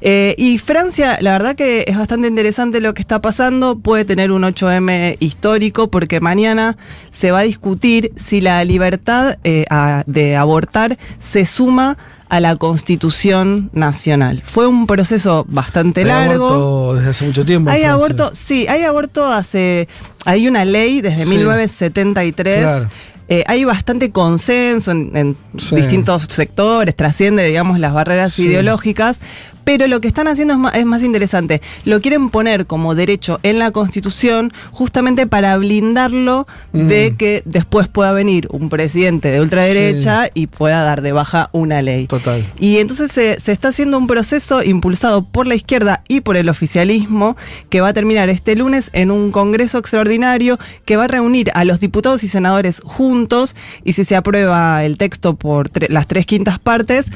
Eh, 0.00 0.34
y 0.38 0.58
Francia, 0.58 1.18
la 1.20 1.32
verdad 1.32 1.56
que 1.56 1.84
es 1.88 1.96
bastante 1.96 2.28
interesante 2.28 2.80
lo 2.80 2.94
que 2.94 3.02
está 3.02 3.20
pasando, 3.20 3.78
puede 3.78 4.04
tener 4.04 4.30
un 4.30 4.42
8M 4.44 5.16
histórico 5.18 5.90
porque 5.90 6.20
mañana 6.20 6.76
se 7.10 7.30
va 7.32 7.40
a 7.40 7.42
discutir 7.42 8.12
si 8.16 8.40
la 8.40 8.62
libertad 8.64 9.38
eh, 9.42 9.64
a- 9.70 10.04
de 10.06 10.36
abortar 10.36 10.96
se 11.18 11.46
suma 11.46 11.98
a 12.28 12.40
la 12.40 12.56
Constitución 12.56 13.70
Nacional. 13.72 14.42
Fue 14.44 14.66
un 14.66 14.86
proceso 14.86 15.46
bastante 15.48 16.02
Hay 16.02 16.06
largo. 16.06 16.46
aborto 16.48 16.94
desde 16.94 17.10
hace 17.10 17.24
mucho 17.26 17.44
tiempo. 17.44 17.70
Hay 17.70 17.84
aborto, 17.84 18.30
sí, 18.34 18.66
hay 18.68 18.82
aborto 18.82 19.26
hace. 19.32 19.88
Hay 20.26 20.46
una 20.46 20.64
ley 20.64 21.00
desde 21.00 21.24
Sí. 21.24 21.30
1973. 21.30 22.58
Claro. 22.60 22.88
Eh, 23.30 23.44
hay 23.46 23.64
bastante 23.64 24.10
consenso 24.10 24.90
en, 24.90 25.10
en 25.14 25.36
Sí. 25.58 25.74
distintos 25.76 26.24
sectores, 26.28 26.94
trasciende, 26.96 27.44
digamos, 27.44 27.78
las 27.78 27.92
barreras 27.92 28.32
Sí. 28.34 28.44
ideológicas, 28.46 29.20
pero 29.64 29.86
lo 29.86 30.00
que 30.00 30.08
están 30.08 30.28
haciendo 30.28 30.54
es 30.54 30.58
más, 30.60 30.74
es 30.74 30.86
más 30.86 31.02
interesante. 31.02 31.60
Lo 31.84 32.00
quieren 32.00 32.30
poner 32.30 32.66
como 32.66 32.94
derecho 32.94 33.38
en 33.42 33.58
la 33.58 33.70
Constitución 33.70 34.52
justamente 34.72 35.26
para 35.26 35.56
blindarlo 35.56 36.46
de 36.72 37.10
Mm. 37.12 37.16
que 37.16 37.42
después 37.44 37.88
pueda 37.88 38.12
venir 38.12 38.48
un 38.50 38.68
presidente 38.68 39.30
de 39.30 39.40
ultraderecha 39.40 40.28
y 40.34 40.46
pueda 40.46 40.82
dar 40.82 41.02
de 41.02 41.12
baja 41.12 41.50
una 41.52 41.82
ley. 41.82 42.06
Total. 42.06 42.44
Y 42.58 42.78
entonces 42.78 43.12
se, 43.12 43.40
se 43.40 43.52
está 43.52 43.68
haciendo 43.68 43.98
un 43.98 44.06
proceso 44.06 44.62
impulsado 44.62 45.24
por 45.24 45.46
la 45.46 45.54
izquierda 45.54 46.02
y 46.08 46.20
por 46.20 46.36
el 46.36 46.48
oficialismo 46.48 47.36
que 47.70 47.80
va 47.80 47.88
a 47.88 47.92
terminar 47.92 48.28
este 48.28 48.56
lunes 48.56 48.90
en 48.92 49.10
un 49.10 49.30
congreso 49.30 49.78
extraordinario 49.78 50.58
que 50.84 50.96
va 50.96 51.04
a 51.04 51.08
reunir 51.08 51.50
a 51.54 51.64
los 51.64 51.80
diputados 51.80 52.24
y 52.24 52.28
senadores 52.28 52.80
juntos 52.84 53.54
y 53.84 53.92
si 53.92 54.04
se 54.04 54.16
aprueba 54.16 54.84
el 54.84 54.96
texto 54.98 55.34
por 55.36 55.70
tre- 55.70 55.88
las 55.88 56.06
tres 56.06 56.26
quintas 56.26 56.58
partes, 56.58 57.06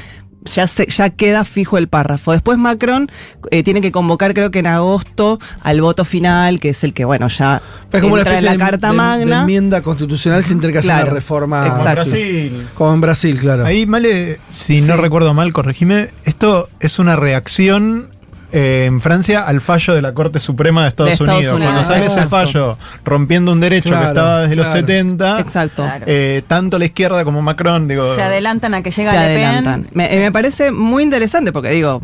ya, 0.44 0.66
se, 0.66 0.86
ya 0.86 1.10
queda 1.10 1.44
fijo 1.44 1.78
el 1.78 1.88
párrafo. 1.88 2.32
Después 2.32 2.58
Macron 2.58 3.10
eh, 3.50 3.62
tiene 3.62 3.80
que 3.80 3.92
convocar, 3.92 4.34
creo 4.34 4.50
que 4.50 4.58
en 4.60 4.66
agosto, 4.66 5.38
al 5.62 5.80
voto 5.80 6.04
final, 6.04 6.60
que 6.60 6.70
es 6.70 6.84
el 6.84 6.92
que, 6.94 7.04
bueno, 7.04 7.28
ya 7.28 7.62
Es 7.92 8.00
como 8.00 8.14
una 8.14 8.22
entra 8.22 8.38
en 8.38 8.38
especie 8.38 8.44
la 8.44 8.52
de, 8.52 8.70
Carta 8.70 8.86
de- 8.88 8.92
de 8.92 8.96
Magna. 8.96 9.40
enmienda 9.42 9.82
constitucional 9.82 10.44
sin 10.44 10.60
tener 10.60 10.72
que 10.72 10.78
hacer 10.78 10.88
Claro. 10.90 11.04
una 11.06 11.14
reforma. 11.14 11.66
Exacto. 11.66 11.90
Brasil. 12.04 12.68
Como 12.74 12.94
en 12.94 13.00
Brasil, 13.00 13.38
claro. 13.40 13.64
Ahí, 13.64 13.86
Male, 13.86 14.38
si 14.48 14.80
no 14.80 14.96
recuerdo 14.96 15.34
mal, 15.34 15.52
corregime, 15.52 16.08
esto 16.24 16.68
es 16.80 16.98
una 16.98 17.16
reacción 17.16 18.11
eh, 18.52 18.84
en 18.86 19.00
Francia 19.00 19.46
al 19.46 19.60
fallo 19.60 19.94
de 19.94 20.02
la 20.02 20.12
Corte 20.14 20.38
Suprema 20.40 20.82
de 20.82 20.88
Estados, 20.88 21.08
De 21.10 21.14
Estados 21.14 21.36
Unidos. 21.38 21.56
Unidos, 21.56 21.72
Cuando 21.74 21.88
sale 21.88 22.06
ese 22.06 22.26
fallo 22.28 22.78
rompiendo 23.04 23.50
un 23.52 23.60
derecho 23.60 23.88
Claro, 23.88 24.02
que 24.04 24.08
estaba 24.08 24.40
desde 24.42 24.56
los 24.56 24.66
claro. 24.66 24.80
70, 24.80 25.40
Exacto. 25.40 25.82
Claro. 25.82 26.04
eh, 26.06 26.42
tanto 26.46 26.78
la 26.78 26.84
izquierda 26.84 27.24
como 27.24 27.40
Macron, 27.42 27.88
digo... 27.88 28.14
Se 28.14 28.22
adelantan 28.22 28.74
a 28.74 28.82
que 28.82 28.90
llega 28.90 29.10
se 29.12 29.18
Le 29.18 29.34
Pen. 29.34 29.44
adelantan. 29.44 29.86
Me, 29.92 30.08
me 30.18 30.30
parece 30.32 30.70
muy 30.70 31.02
interesante 31.02 31.52
porque 31.52 31.70
digo, 31.70 32.00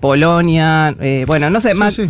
Polonia, 0.00 0.94
eh, 1.00 1.24
bueno, 1.26 1.50
no 1.50 1.60
sé, 1.60 1.72
Sí, 1.72 1.78
Mac- 1.78 1.90
sí. 1.92 2.08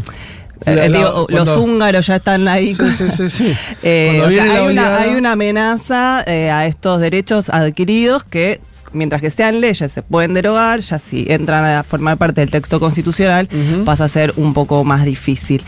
Eh, 0.67 0.89
La- 0.89 1.13
los 1.29 1.57
húngaros 1.57 2.07
ya 2.07 2.17
están 2.17 2.49
ahí. 2.49 2.75
Sí, 2.75 2.83
sí, 2.93 3.11
sí, 3.11 3.31
sí. 3.31 3.53
Eh, 3.83 4.23
o 4.27 4.31
sea, 4.31 4.43
hay, 4.43 4.51
una, 4.51 4.63
oleada- 4.65 5.01
hay 5.03 5.11
una 5.15 5.33
amenaza 5.33 6.23
eh, 6.27 6.51
a 6.51 6.67
estos 6.67 7.01
derechos 7.01 7.49
adquiridos 7.49 8.25
que, 8.25 8.61
mientras 8.93 9.21
que 9.23 9.31
sean 9.31 9.61
leyes, 9.61 9.93
se 9.93 10.03
pueden 10.03 10.35
derogar, 10.35 10.81
ya 10.81 10.99
si 10.99 11.27
entran 11.29 11.65
a 11.65 11.83
formar 11.85 12.17
parte 12.19 12.41
del 12.41 12.51
texto 12.51 12.81
constitucional, 12.81 13.49
pasa 13.85 14.05
a 14.05 14.09
ser 14.09 14.33
un 14.37 14.53
poco 14.55 14.83
más 14.85 15.05
difícil. 15.05 15.63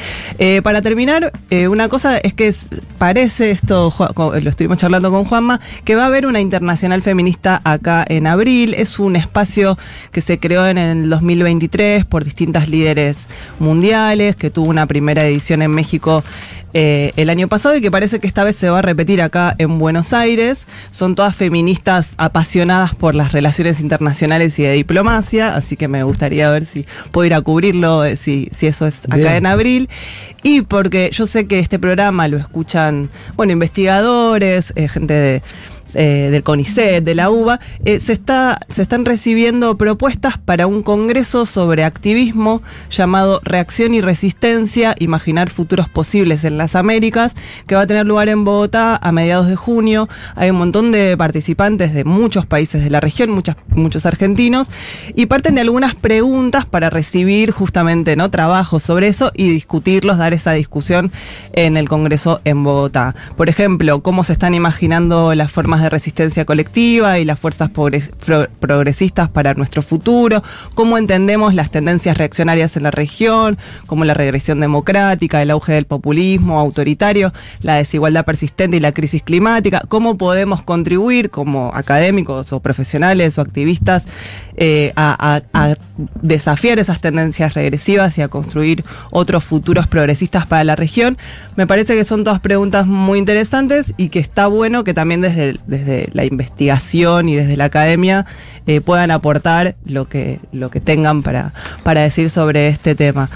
Para 0.62 0.82
terminar, 0.82 1.32
una 1.68 1.88
cosa 1.88 2.18
es 2.18 2.34
que 2.34 2.52
parece, 2.98 3.50
esto 3.52 3.92
lo 4.16 4.50
estuvimos 4.50 4.78
charlando 4.78 5.10
con 5.10 5.24
Juanma, 5.24 5.60
que 5.84 5.94
va 5.94 6.04
a 6.04 6.06
haber 6.06 6.26
una 6.26 6.40
internacional 6.40 7.02
feminista 7.02 7.60
acá 7.64 8.04
en 8.08 8.26
abril. 8.26 8.74
Es 8.76 8.98
un 8.98 9.16
espacio 9.16 9.78
que 10.12 10.20
se 10.20 10.38
creó 10.40 10.66
en 10.66 10.78
el 10.78 11.08
2023 11.10 12.04
por 12.06 12.24
distintas 12.24 12.68
líderes 12.68 13.18
mundiales, 13.58 14.36
que 14.36 14.50
tuvo 14.50 14.68
una 14.70 14.79
primera 14.86 15.24
edición 15.24 15.62
en 15.62 15.70
México 15.70 16.22
eh, 16.72 17.12
el 17.16 17.30
año 17.30 17.48
pasado 17.48 17.76
y 17.76 17.80
que 17.80 17.90
parece 17.90 18.20
que 18.20 18.28
esta 18.28 18.44
vez 18.44 18.54
se 18.54 18.70
va 18.70 18.78
a 18.78 18.82
repetir 18.82 19.22
acá 19.22 19.56
en 19.58 19.78
Buenos 19.78 20.12
Aires. 20.12 20.66
Son 20.92 21.16
todas 21.16 21.34
feministas 21.34 22.14
apasionadas 22.16 22.94
por 22.94 23.16
las 23.16 23.32
relaciones 23.32 23.80
internacionales 23.80 24.56
y 24.58 24.62
de 24.62 24.72
diplomacia, 24.72 25.56
así 25.56 25.76
que 25.76 25.88
me 25.88 26.04
gustaría 26.04 26.48
ver 26.50 26.66
si 26.66 26.86
puedo 27.10 27.26
ir 27.26 27.34
a 27.34 27.40
cubrirlo, 27.40 28.04
eh, 28.04 28.16
si, 28.16 28.50
si 28.54 28.68
eso 28.68 28.86
es 28.86 29.04
acá 29.06 29.16
Bien. 29.16 29.34
en 29.34 29.46
abril. 29.46 29.88
Y 30.42 30.62
porque 30.62 31.10
yo 31.12 31.26
sé 31.26 31.46
que 31.46 31.58
este 31.58 31.78
programa 31.78 32.28
lo 32.28 32.36
escuchan, 32.36 33.10
bueno, 33.34 33.52
investigadores, 33.52 34.72
eh, 34.76 34.88
gente 34.88 35.14
de 35.14 35.42
eh, 35.94 36.28
del 36.30 36.42
CONICET, 36.42 37.04
de 37.04 37.14
la 37.14 37.30
UBA, 37.30 37.60
eh, 37.84 38.00
se, 38.00 38.12
está, 38.12 38.60
se 38.68 38.82
están 38.82 39.04
recibiendo 39.04 39.76
propuestas 39.76 40.38
para 40.38 40.66
un 40.66 40.82
congreso 40.82 41.46
sobre 41.46 41.84
activismo 41.84 42.62
llamado 42.90 43.40
Reacción 43.44 43.94
y 43.94 44.00
Resistencia, 44.00 44.94
Imaginar 44.98 45.50
Futuros 45.50 45.88
Posibles 45.88 46.44
en 46.44 46.58
las 46.58 46.74
Américas, 46.74 47.34
que 47.66 47.74
va 47.74 47.82
a 47.82 47.86
tener 47.86 48.06
lugar 48.06 48.28
en 48.28 48.44
Bogotá 48.44 48.96
a 48.96 49.12
mediados 49.12 49.48
de 49.48 49.56
junio. 49.56 50.08
Hay 50.34 50.50
un 50.50 50.56
montón 50.56 50.92
de 50.92 51.16
participantes 51.16 51.92
de 51.92 52.04
muchos 52.04 52.46
países 52.46 52.82
de 52.82 52.90
la 52.90 53.00
región, 53.00 53.30
muchas, 53.30 53.56
muchos 53.68 54.06
argentinos, 54.06 54.70
y 55.14 55.26
parten 55.26 55.54
de 55.54 55.62
algunas 55.62 55.94
preguntas 55.94 56.66
para 56.66 56.90
recibir 56.90 57.50
justamente 57.50 58.16
¿no? 58.16 58.30
trabajos 58.30 58.82
sobre 58.82 59.08
eso 59.08 59.32
y 59.34 59.50
discutirlos, 59.50 60.18
dar 60.18 60.34
esa 60.34 60.52
discusión 60.52 61.12
en 61.52 61.76
el 61.76 61.88
Congreso 61.88 62.40
en 62.44 62.62
Bogotá. 62.64 63.14
Por 63.36 63.48
ejemplo, 63.48 64.00
cómo 64.02 64.24
se 64.24 64.32
están 64.32 64.54
imaginando 64.54 65.34
las 65.34 65.52
formas 65.52 65.79
de 65.82 65.88
resistencia 65.90 66.44
colectiva 66.44 67.18
y 67.18 67.24
las 67.24 67.38
fuerzas 67.38 67.70
progres- 67.70 68.10
pro- 68.24 68.48
progresistas 68.60 69.28
para 69.28 69.54
nuestro 69.54 69.82
futuro, 69.82 70.42
cómo 70.74 70.98
entendemos 70.98 71.54
las 71.54 71.70
tendencias 71.70 72.16
reaccionarias 72.18 72.76
en 72.76 72.82
la 72.84 72.90
región, 72.90 73.58
como 73.86 74.04
la 74.04 74.14
regresión 74.14 74.60
democrática, 74.60 75.42
el 75.42 75.50
auge 75.50 75.72
del 75.72 75.86
populismo 75.86 76.58
autoritario, 76.60 77.32
la 77.60 77.76
desigualdad 77.76 78.24
persistente 78.24 78.76
y 78.76 78.80
la 78.80 78.92
crisis 78.92 79.22
climática, 79.22 79.82
cómo 79.88 80.16
podemos 80.16 80.62
contribuir 80.62 81.30
como 81.30 81.72
académicos 81.74 82.52
o 82.52 82.60
profesionales 82.60 83.38
o 83.38 83.42
activistas 83.42 84.04
eh, 84.62 84.92
a, 84.94 85.36
a- 85.36 85.42
a 85.70 85.74
desafiar 86.22 86.78
esas 86.78 87.00
tendencias 87.00 87.54
regresivas 87.54 88.16
y 88.18 88.22
a 88.22 88.28
construir 88.28 88.84
otros 89.10 89.42
futuros 89.42 89.86
progresistas 89.88 90.46
para 90.46 90.62
la 90.64 90.76
región. 90.76 91.16
Me 91.56 91.66
parece 91.66 91.96
que 91.96 92.04
son 92.04 92.24
todas 92.24 92.40
preguntas 92.40 92.86
muy 92.86 93.18
interesantes 93.18 93.94
y 93.96 94.10
que 94.10 94.18
está 94.18 94.46
bueno 94.48 94.84
que 94.84 94.92
también 94.94 95.22
desde, 95.22 95.56
desde 95.66 96.10
la 96.12 96.24
investigación 96.26 97.28
y 97.30 97.36
desde 97.36 97.56
la 97.56 97.64
academia 97.64 98.26
eh, 98.66 98.80
puedan 98.82 99.10
aportar 99.10 99.76
lo 99.86 100.08
que, 100.08 100.40
lo 100.52 100.70
que 100.70 100.80
tengan 100.80 101.22
para, 101.22 101.52
para 101.82 102.02
decir 102.02 102.28
sobre 102.30 102.68
este 102.68 102.94
tema. 102.94 103.30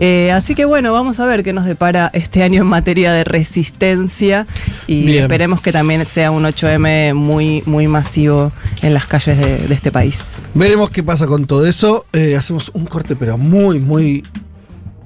Eh, 0.00 0.30
así 0.32 0.54
que 0.54 0.64
bueno, 0.64 0.92
vamos 0.92 1.18
a 1.18 1.26
ver 1.26 1.42
qué 1.42 1.52
nos 1.52 1.64
depara 1.64 2.10
este 2.12 2.42
año 2.42 2.60
en 2.62 2.68
materia 2.68 3.12
de 3.12 3.24
resistencia 3.24 4.46
y 4.86 5.06
Bien. 5.06 5.22
esperemos 5.22 5.60
que 5.60 5.72
también 5.72 6.04
sea 6.06 6.30
un 6.30 6.44
8M 6.44 7.14
muy, 7.14 7.62
muy 7.66 7.88
masivo 7.88 8.52
en 8.82 8.94
las 8.94 9.06
calles 9.06 9.38
de, 9.38 9.66
de 9.66 9.74
este 9.74 9.90
país. 9.90 10.20
Veremos 10.54 10.90
qué 10.90 11.02
pasa 11.02 11.26
con 11.26 11.46
todo 11.46 11.66
eso. 11.66 12.06
Eh, 12.12 12.36
hacemos 12.36 12.70
un 12.74 12.86
corte, 12.86 13.16
pero 13.16 13.38
muy, 13.38 13.80
muy, 13.80 14.22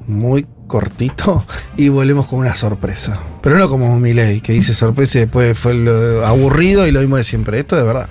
muy 0.06 0.46
cortito. 0.66 1.44
Y 1.76 1.88
volvemos 1.88 2.26
con 2.26 2.38
una 2.40 2.54
sorpresa. 2.54 3.20
Pero 3.42 3.58
no 3.58 3.68
como 3.68 3.98
Miley, 3.98 4.40
que 4.40 4.52
dice 4.52 4.74
sorpresa 4.74 5.18
y 5.18 5.20
después 5.22 5.58
fue 5.58 5.74
lo 5.74 6.26
aburrido 6.26 6.86
y 6.86 6.92
lo 6.92 7.00
mismo 7.00 7.16
de 7.16 7.24
siempre. 7.24 7.60
Esto 7.60 7.76
de 7.76 7.82
verdad. 7.82 8.08